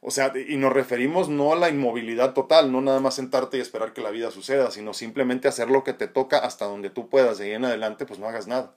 [0.00, 3.60] o sea, y nos referimos no a la inmovilidad total, no nada más sentarte y
[3.60, 7.08] esperar que la vida suceda, sino simplemente hacer lo que te toca hasta donde tú
[7.08, 8.74] puedas, de ahí en adelante, pues no hagas nada.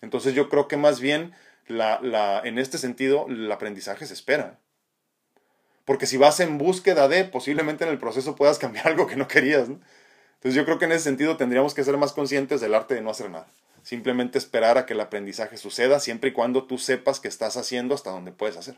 [0.00, 1.32] Entonces yo creo que más bien,
[1.66, 4.58] la, la, en este sentido, el aprendizaje se espera.
[5.84, 9.28] Porque si vas en búsqueda de, posiblemente en el proceso puedas cambiar algo que no
[9.28, 9.80] querías, ¿no?
[10.42, 13.00] Entonces yo creo que en ese sentido tendríamos que ser más conscientes del arte de
[13.00, 13.46] no hacer nada.
[13.84, 17.94] Simplemente esperar a que el aprendizaje suceda siempre y cuando tú sepas que estás haciendo
[17.94, 18.74] hasta donde puedes hacer.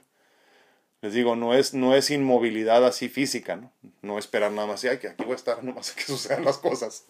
[1.00, 3.72] Les digo, no es, no es inmovilidad así física, ¿no?
[4.02, 6.58] No esperar nada más, ya que aquí voy a estar nomás a que sucedan las
[6.58, 7.06] cosas.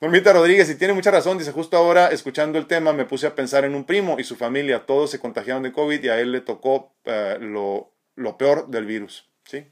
[0.00, 3.36] Normita Rodríguez, y tiene mucha razón, dice, justo ahora, escuchando el tema, me puse a
[3.36, 6.32] pensar en un primo y su familia, todos se contagiaron de COVID y a él
[6.32, 9.64] le tocó eh, lo, lo peor del virus, ¿sí?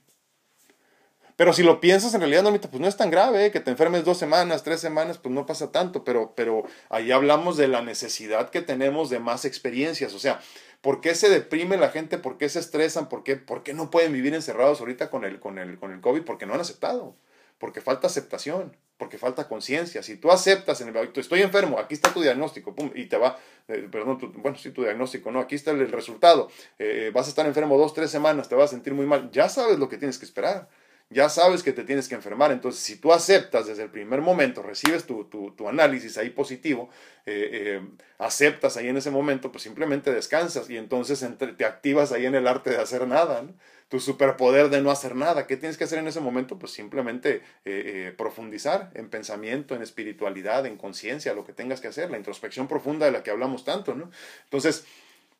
[1.42, 3.50] Pero si lo piensas, en realidad, pues no es tan grave, ¿eh?
[3.50, 7.56] que te enfermes dos semanas, tres semanas, pues no pasa tanto, pero, pero ahí hablamos
[7.56, 10.40] de la necesidad que tenemos de más experiencias, o sea,
[10.82, 12.16] ¿por qué se deprime la gente?
[12.16, 13.08] ¿Por qué se estresan?
[13.08, 16.00] ¿Por qué, por qué no pueden vivir encerrados ahorita con el, con, el, con el
[16.00, 16.22] COVID?
[16.22, 17.16] Porque no han aceptado,
[17.58, 20.04] porque falta aceptación, porque falta conciencia.
[20.04, 23.36] Si tú aceptas, en el, estoy enfermo, aquí está tu diagnóstico, pum, y te va,
[23.66, 27.44] eh, perdón, bueno, sí, tu diagnóstico, no, aquí está el, resultado, eh, vas a estar
[27.46, 30.20] enfermo dos, tres semanas, te vas a sentir muy mal, ya sabes lo que tienes
[30.20, 30.68] que esperar
[31.12, 32.52] ya sabes que te tienes que enfermar.
[32.52, 36.90] Entonces, si tú aceptas desde el primer momento, recibes tu, tu, análisis ahí positivo,
[37.26, 37.88] eh, eh,
[38.18, 41.24] aceptas ahí en ese momento, pues simplemente descansas y entonces
[41.56, 43.44] te activas ahí en el arte de hacer nada,
[43.88, 45.46] tu superpoder de no hacer nada.
[45.46, 46.58] ¿Qué tienes que hacer en ese momento?
[46.58, 52.10] Pues simplemente eh, profundizar en pensamiento, en espiritualidad, en conciencia, lo que tengas que hacer,
[52.10, 54.10] la introspección profunda de la que hablamos tanto, ¿no?
[54.44, 54.84] Entonces,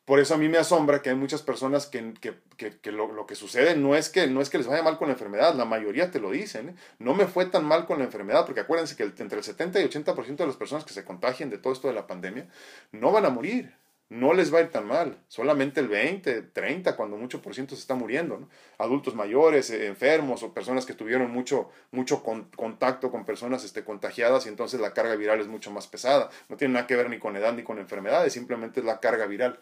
[0.05, 2.13] por eso a mí me asombra que hay muchas personas que,
[2.57, 5.13] que, lo, que sucede no es que, no es que les vaya mal con la
[5.13, 6.69] enfermedad, la mayoría te lo dicen.
[6.69, 6.75] ¿eh?
[6.99, 9.85] No me fue tan mal con la enfermedad, porque acuérdense que entre el 70 y
[9.85, 12.47] 80% de las personas que se contagien de todo esto de la pandemia
[12.91, 13.73] no van a morir.
[14.13, 17.73] No les va a ir tan mal, solamente el 20, 30, cuando mucho por ciento
[17.73, 18.47] se está muriendo.
[18.77, 24.45] Adultos mayores, eh, enfermos o personas que tuvieron mucho, mucho contacto con personas este, contagiadas
[24.45, 26.29] y entonces la carga viral es mucho más pesada.
[26.47, 29.25] No tiene nada que ver ni con edad ni con enfermedades, simplemente es la carga
[29.25, 29.59] viral.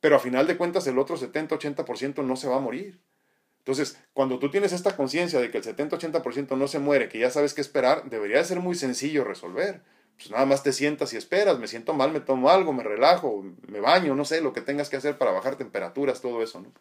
[0.00, 2.98] Pero a final de cuentas el otro 70-80% no se va a morir.
[3.58, 7.30] Entonces, cuando tú tienes esta conciencia de que el 70-80% no se muere, que ya
[7.30, 9.84] sabes qué esperar, debería ser muy sencillo resolver.
[10.18, 13.44] Pues nada más te sientas y esperas, me siento mal, me tomo algo, me relajo,
[13.68, 16.72] me baño, no sé, lo que tengas que hacer para bajar temperaturas, todo eso, ¿no?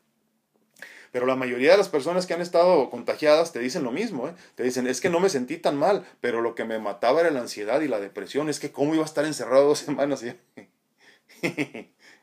[1.11, 4.33] Pero la mayoría de las personas que han estado contagiadas te dicen lo mismo, ¿eh?
[4.55, 7.31] Te dicen, es que no me sentí tan mal, pero lo que me mataba era
[7.31, 10.25] la ansiedad y la depresión, es que cómo iba a estar encerrado dos semanas.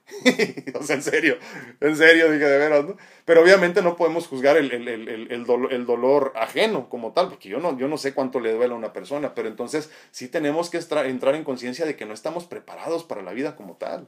[0.75, 1.39] o sea, en serio,
[1.81, 2.85] en serio, dije de veras.
[3.25, 7.29] Pero obviamente no podemos juzgar el, el, el, el, dolor, el dolor ajeno como tal,
[7.29, 10.29] porque yo no, yo no sé cuánto le duele a una persona, pero entonces sí
[10.29, 14.03] tenemos que entrar en conciencia de que no estamos preparados para la vida como tal.
[14.03, 14.07] O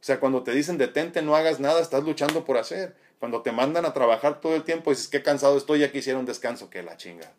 [0.00, 2.94] O sea, cuando te dicen detente, no hagas nada, estás luchando por hacer.
[3.18, 6.26] Cuando te mandan a trabajar todo el tiempo, dices, qué cansado estoy, ya quisiera un
[6.26, 7.32] descanso, que la chinga.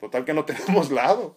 [0.00, 1.36] Total que no tenemos lado.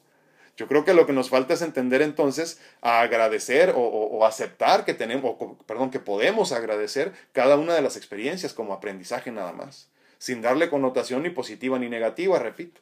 [0.55, 4.93] Yo creo que lo que nos falta es entender entonces a agradecer o, aceptar que
[4.93, 5.35] tenemos,
[5.65, 9.89] perdón, que podemos agradecer cada una de las experiencias como aprendizaje nada más,
[10.19, 12.81] sin darle connotación ni positiva ni negativa, repito.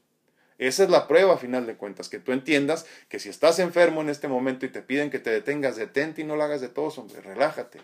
[0.57, 4.01] Esa es la prueba a final de cuentas, que tú entiendas que si estás enfermo
[4.01, 6.69] en este momento y te piden que te detengas, detente y no lo hagas de
[6.69, 7.79] todos, hombre, relájate,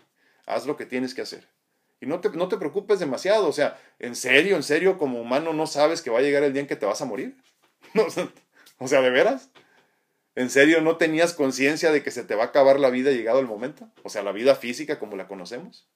[0.46, 1.48] haz lo que tienes que hacer.
[2.00, 5.52] Y no te, no te preocupes demasiado, o sea, en serio, en serio, como humano
[5.54, 7.36] no sabes que va a llegar el día en que te vas a morir.
[8.78, 9.48] o sea, ¿de veras?
[10.38, 13.40] ¿En serio no tenías conciencia de que se te va a acabar la vida llegado
[13.40, 13.88] el momento?
[14.04, 15.88] O sea, la vida física como la conocemos.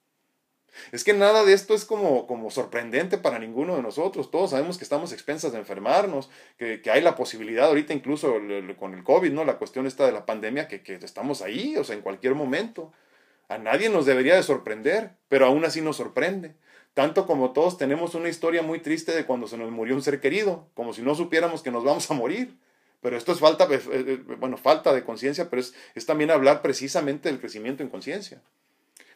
[0.90, 4.32] Es que nada de esto es como, como sorprendente para ninguno de nosotros.
[4.32, 6.28] Todos sabemos que estamos expensas de enfermarnos,
[6.58, 8.34] que, que hay la posibilidad ahorita incluso
[8.80, 9.44] con el COVID, ¿no?
[9.44, 12.92] La cuestión esta de la pandemia, que, que estamos ahí, o sea, en cualquier momento.
[13.48, 16.56] A nadie nos debería de sorprender, pero aún así nos sorprende.
[16.94, 20.20] Tanto como todos tenemos una historia muy triste de cuando se nos murió un ser
[20.20, 22.56] querido, como si no supiéramos que nos vamos a morir.
[23.02, 26.62] Pero esto es falta, eh, eh, bueno, falta de conciencia, pero es, es también hablar
[26.62, 28.40] precisamente del crecimiento en conciencia.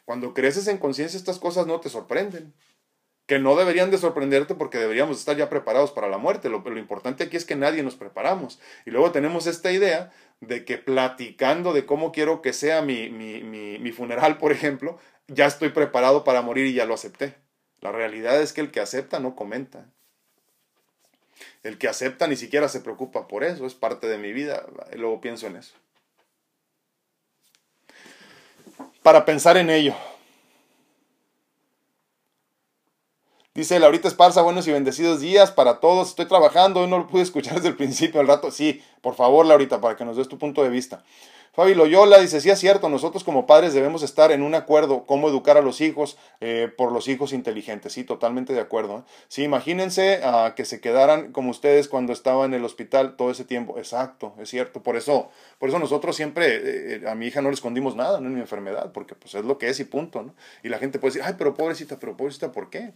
[0.03, 2.53] Cuando creces en conciencia estas cosas no te sorprenden.
[3.25, 6.47] Que no deberían de sorprenderte porque deberíamos estar ya preparados para la muerte.
[6.47, 8.59] Lo, importante aquí es que nadie nos preparamos.
[8.85, 13.41] Y luego tenemos esta idea de que platicando de cómo quiero que sea mi, mi,
[13.41, 17.35] mi funeral, por ejemplo, ya estoy preparado para morir y ya lo acepté.
[17.81, 19.91] La realidad es que el que acepta no comenta.
[21.67, 24.65] El que acepta ni siquiera se preocupa por eso, es parte de mi vida.
[24.93, 25.73] Y luego pienso en eso.
[29.03, 29.93] Para pensar en ello.
[33.53, 36.07] Dice Laurita Esparza, buenos y bendecidos días para todos.
[36.07, 38.49] Estoy trabajando, hoy no lo pude escuchar desde el principio del rato.
[38.49, 41.03] Sí, por favor, Laurita, para que nos des tu punto de vista.
[41.57, 45.27] Fabi Loyola dice, sí es cierto, nosotros como padres debemos estar en un acuerdo cómo
[45.27, 48.99] educar a los hijos eh, por los hijos inteligentes, sí, totalmente de acuerdo.
[48.99, 49.11] ¿eh?
[49.27, 53.43] Sí, imagínense uh, que se quedaran como ustedes cuando estaban en el hospital todo ese
[53.43, 56.59] tiempo, exacto, es cierto, por eso, por eso nosotros siempre,
[56.97, 59.43] eh, a mi hija no le escondimos nada, no en mi enfermedad, porque pues es
[59.43, 60.35] lo que es y punto, ¿no?
[60.61, 62.93] Y la gente puede decir, ay, pero pobrecita, pero pobrecita, ¿por qué?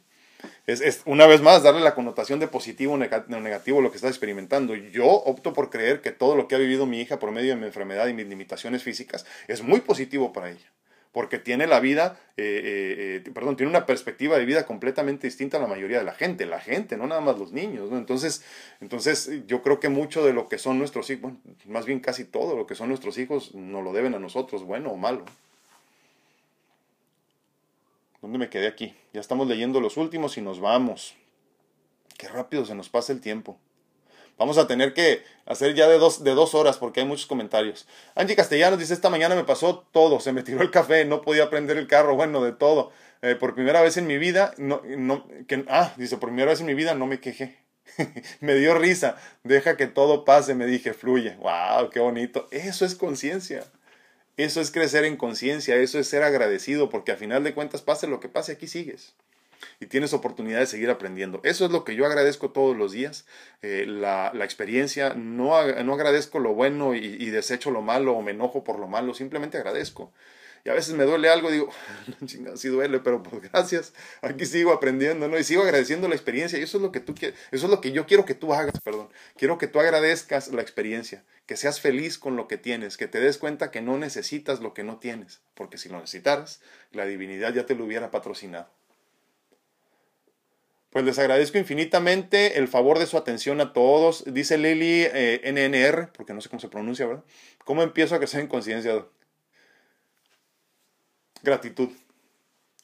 [0.68, 4.08] Es, una vez más darle la connotación de positivo o negativo a lo que está
[4.08, 4.76] experimentando.
[4.76, 7.60] Yo opto por creer que todo lo que ha vivido mi hija por medio de
[7.60, 10.72] mi enfermedad y mis limitaciones físicas es muy positivo para ella.
[11.12, 15.58] Porque tiene la vida, eh, eh, eh, perdón, tiene una perspectiva de vida completamente distinta
[15.58, 16.46] a la mayoría de la gente.
[16.46, 17.89] La gente, no nada más los niños.
[17.92, 18.46] Entonces,
[18.80, 22.24] entonces, yo creo que mucho de lo que son nuestros hijos, bueno, más bien casi
[22.24, 25.26] todo lo que son nuestros hijos, nos lo deben a nosotros, bueno o malo.
[28.22, 28.95] ¿Dónde me quedé aquí?
[29.13, 31.15] Ya estamos leyendo los últimos y nos vamos.
[32.19, 33.59] Qué rápido se nos pasa el tiempo.
[34.38, 37.88] Vamos a tener que hacer ya de dos, de dos horas porque hay muchos comentarios.
[38.13, 41.49] Angie Castellanos dice, esta mañana me pasó todo, se me tiró el café, no podía
[41.49, 42.91] prender el carro, bueno, de todo.
[43.24, 46.59] Eh, por primera vez en mi vida, no, no, que, ah, dice, por primera vez
[46.59, 47.57] en mi vida no me quejé.
[48.39, 51.36] me dio risa, deja que todo pase, me dije, fluye.
[51.38, 51.89] ¡Wow!
[51.89, 52.47] ¡Qué bonito!
[52.51, 53.65] Eso es conciencia.
[54.42, 58.08] Eso es crecer en conciencia, eso es ser agradecido, porque a final de cuentas, pase
[58.08, 59.14] lo que pase, aquí sigues.
[59.80, 61.42] Y tienes oportunidad de seguir aprendiendo.
[61.44, 63.28] Eso es lo que yo agradezco todos los días,
[63.62, 65.14] eh, la, experiencia.
[65.14, 68.88] No, no, agradezco lo bueno y, y desecho lo malo o me enojo por lo
[68.88, 70.12] malo, simplemente agradezco
[70.64, 71.70] y a veces me duele algo, digo,
[72.26, 75.38] chingada, sí duele, pero pues gracias, aquí sigo aprendiendo, ¿no?
[75.38, 77.82] Y sigo agradeciendo la experiencia, y eso es lo que tú quieres, eso es lo
[77.82, 81.80] que yo quiero que tú hagas, perdón, quiero que tú agradezcas la experiencia, que seas
[81.80, 84.97] feliz con lo que tienes, que te des cuenta que no necesitas lo que no
[84.97, 88.70] tienes, porque si lo necesitaras, la divinidad ya te lo hubiera patrocinado.
[90.91, 94.26] Pues les agradezco infinitamente el favor de su atención a todos.
[94.28, 97.24] Dice Lili eh, NNR, porque no sé cómo se pronuncia, ¿verdad?
[97.64, 99.05] ¿Cómo empiezo a crecer en conciencia?
[101.44, 101.89] Gratitud.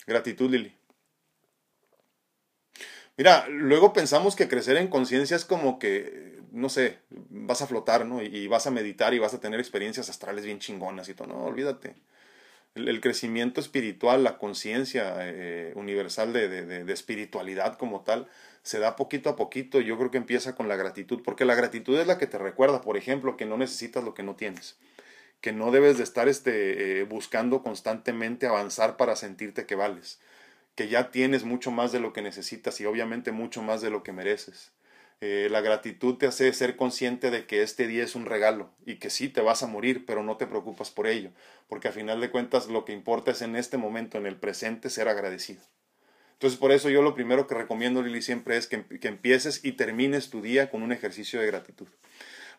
[0.05, 0.73] Gratitud, Lili.
[3.17, 8.05] Mira, luego pensamos que crecer en conciencia es como que, no sé, vas a flotar,
[8.05, 8.21] ¿no?
[8.21, 11.27] Y, vas a meditar y vas a tener experiencias astrales bien chingonas y todo.
[11.27, 11.95] No, olvídate.
[12.75, 18.27] El, crecimiento espiritual, la conciencia eh, universal de, de, de, espiritualidad como tal,
[18.61, 19.81] se da poquito a poquito.
[19.81, 22.81] Yo creo que empieza con la gratitud, porque la gratitud es la que te recuerda,
[22.81, 24.77] por ejemplo, que no necesitas lo que no tienes
[25.41, 30.19] que no debes de estar este, eh, buscando constantemente avanzar para sentirte que vales,
[30.75, 34.03] que ya tienes mucho más de lo que necesitas y obviamente mucho más de lo
[34.03, 34.71] que mereces.
[35.19, 38.97] Eh, la gratitud te hace ser consciente de que este día es un regalo y
[38.97, 41.31] que sí te vas a morir, pero no te preocupas por ello,
[41.67, 44.91] porque a final de cuentas lo que importa es en este momento, en el presente,
[44.91, 45.63] ser agradecido.
[46.33, 49.71] Entonces por eso yo lo primero que recomiendo, Lili, siempre es que, que empieces y
[49.71, 51.87] termines tu día con un ejercicio de gratitud.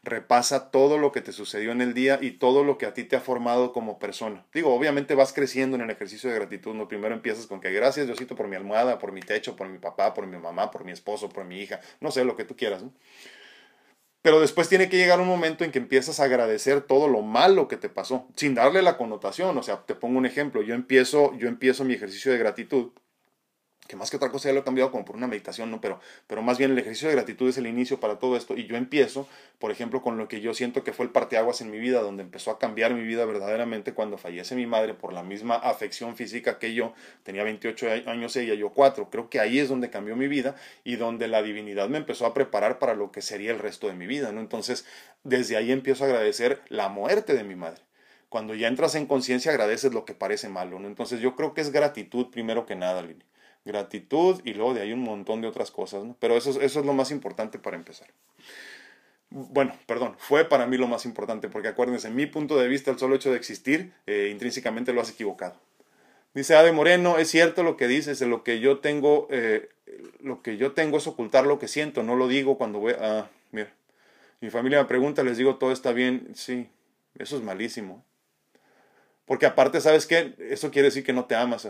[0.02, 3.04] Repasa todo lo que te sucedió en el día y todo lo que a ti
[3.04, 4.46] te ha formado como persona.
[4.52, 6.88] Digo, obviamente vas creciendo en el ejercicio de gratitud, ¿no?
[6.88, 10.14] Primero empiezas con que gracias Diosito por mi almohada, por mi techo, por mi papá,
[10.14, 12.82] por mi mamá, por mi esposo, por mi hija, no sé, lo que tú quieras.
[14.22, 17.68] Pero después tiene que llegar un momento en que empiezas a agradecer todo lo malo
[17.68, 19.56] que te pasó, sin darle la connotación.
[19.56, 20.60] O sea, te pongo un ejemplo.
[20.60, 22.90] Yo empiezo, yo empiezo mi ejercicio de gratitud
[23.88, 25.80] que más que otra cosa ya lo he cambiado como por una meditación, ¿no?
[25.80, 28.54] Pero, pero más bien el ejercicio de gratitud es el inicio para todo esto.
[28.54, 29.26] Y yo empiezo,
[29.58, 32.22] por ejemplo, con lo que yo siento que fue el parteaguas en mi vida, donde
[32.22, 36.58] empezó a cambiar mi vida verdaderamente cuando fallece mi madre por la misma afección física
[36.58, 36.92] que yo.
[37.22, 39.08] Tenía 28 años ella, yo 4.
[39.08, 42.34] Creo que ahí es donde cambió mi vida y donde la divinidad me empezó a
[42.34, 44.40] preparar para lo que sería el resto de mi vida, ¿no?
[44.40, 44.84] Entonces,
[45.24, 47.80] desde ahí empiezo a agradecer la muerte de mi madre
[48.28, 50.86] cuando ya entras en conciencia agradeces lo que parece malo, ¿no?
[50.88, 53.24] Entonces yo creo que es gratitud primero que nada, Lili
[53.68, 56.16] gratitud y luego de ahí un montón de otras cosas, ¿no?
[56.18, 58.08] Pero eso, eso es lo más importante para empezar.
[59.30, 62.90] Bueno, perdón, fue para mí lo más importante, porque acuérdense, en mi punto de vista,
[62.90, 65.60] el solo hecho de existir, eh, intrínsecamente lo has equivocado.
[66.34, 69.68] Dice Ade Moreno, es cierto lo que dices, lo que yo tengo, eh,
[70.20, 73.28] lo que yo tengo es ocultar lo que siento, no lo digo cuando voy, ah,
[73.52, 73.72] mira,
[74.40, 76.68] mi familia me pregunta, les digo, todo está bien, sí,
[77.18, 78.04] eso es malísimo.
[79.26, 80.34] Porque aparte, ¿sabes qué?
[80.38, 81.68] Eso quiere decir que no te amas.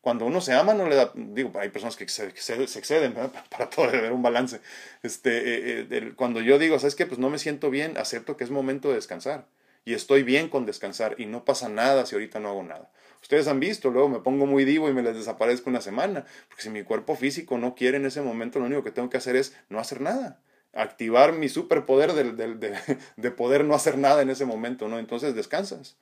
[0.00, 3.14] Cuando uno se ama, no le da, digo, hay personas que se, exceden,
[3.50, 4.60] para todo haber un balance.
[5.02, 7.06] Este, eh, eh, cuando yo digo, ¿sabes qué?
[7.06, 9.46] Pues no me siento bien, acepto que es momento de descansar.
[9.84, 12.90] Y estoy bien con descansar y no pasa nada si ahorita no hago nada.
[13.22, 16.24] Ustedes han visto, luego me pongo muy divo y me les desaparezco una semana.
[16.48, 19.18] Porque si mi cuerpo físico no quiere en ese momento, lo único que tengo que
[19.18, 20.40] hacer es no hacer nada.
[20.72, 22.78] Activar mi superpoder de, de,
[23.16, 24.98] de poder no hacer nada en ese momento, ¿no?
[24.98, 25.96] Entonces descansas.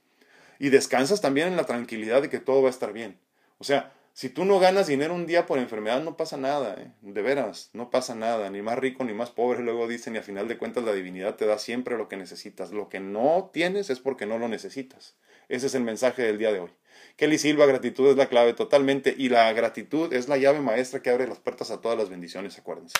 [0.61, 3.19] Y descansas también en la tranquilidad de que todo va a estar bien.
[3.59, 6.91] O sea, si tú no ganas dinero un día por enfermedad, no pasa nada, ¿eh?
[7.03, 10.23] de veras, no pasa nada, ni más rico ni más pobre, luego dicen, y a
[10.23, 12.73] final de cuentas la divinidad te da siempre lo que necesitas.
[12.73, 15.15] Lo que no tienes es porque no lo necesitas.
[15.49, 16.71] Ese es el mensaje del día de hoy.
[17.17, 21.11] Kelly Silva, gratitud es la clave totalmente, y la gratitud es la llave maestra que
[21.11, 22.99] abre las puertas a todas las bendiciones, acuérdense.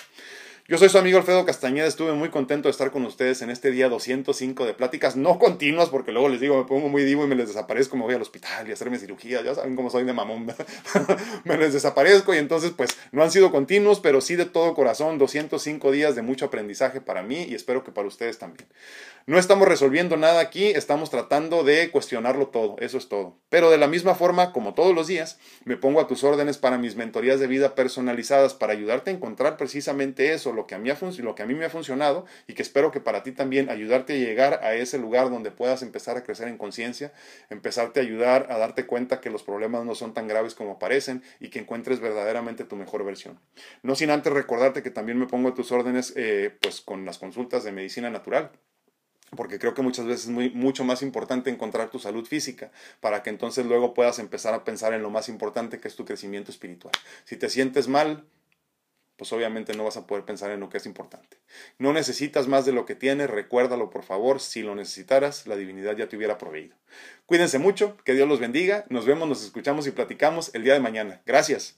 [0.69, 3.71] Yo soy su amigo Alfredo Castañeda, estuve muy contento de estar con ustedes en este
[3.71, 7.27] día 205 de pláticas, no continuas, porque luego les digo, me pongo muy divo y
[7.27, 10.13] me les desaparezco, me voy al hospital y hacerme cirugía, ya saben cómo soy de
[10.13, 10.45] mamón,
[11.43, 15.17] me les desaparezco y entonces pues no han sido continuos, pero sí de todo corazón,
[15.17, 18.67] 205 días de mucho aprendizaje para mí y espero que para ustedes también.
[19.25, 23.37] No estamos resolviendo nada aquí, estamos tratando de cuestionarlo todo, eso es todo.
[23.49, 26.79] Pero de la misma forma, como todos los días, me pongo a tus órdenes para
[26.79, 31.53] mis mentorías de vida personalizadas, para ayudarte a encontrar precisamente eso, lo que a mí,
[31.55, 34.97] me ha funcionado y que espero que para ti también ayudarte a llegar a ese
[34.97, 37.13] lugar donde puedas empezar a crecer en conciencia,
[37.49, 41.23] empezarte a ayudar a darte cuenta que los problemas no son tan graves como parecen
[41.39, 43.39] y que encuentres verdaderamente tu mejor versión.
[43.83, 47.17] No sin antes recordarte que también me pongo a tus órdenes eh, pues con las
[47.17, 48.51] consultas de medicina natural
[49.35, 53.23] porque creo que muchas veces es muy, mucho más importante encontrar tu salud física para
[53.23, 56.51] que entonces luego puedas empezar a pensar en lo más importante que es tu crecimiento
[56.51, 56.93] espiritual.
[57.25, 58.25] Si te sientes mal,
[59.19, 61.37] pues obviamente no vas a poder pensar en lo que es importante.
[61.77, 65.95] No necesitas más de lo que tienes, recuérdalo por favor, si lo necesitaras, la divinidad
[65.97, 66.75] ya te hubiera proveído.
[67.25, 70.79] Cuídense mucho, que Dios los bendiga, nos vemos, nos escuchamos y platicamos el día de
[70.79, 71.21] mañana.
[71.25, 71.77] Gracias.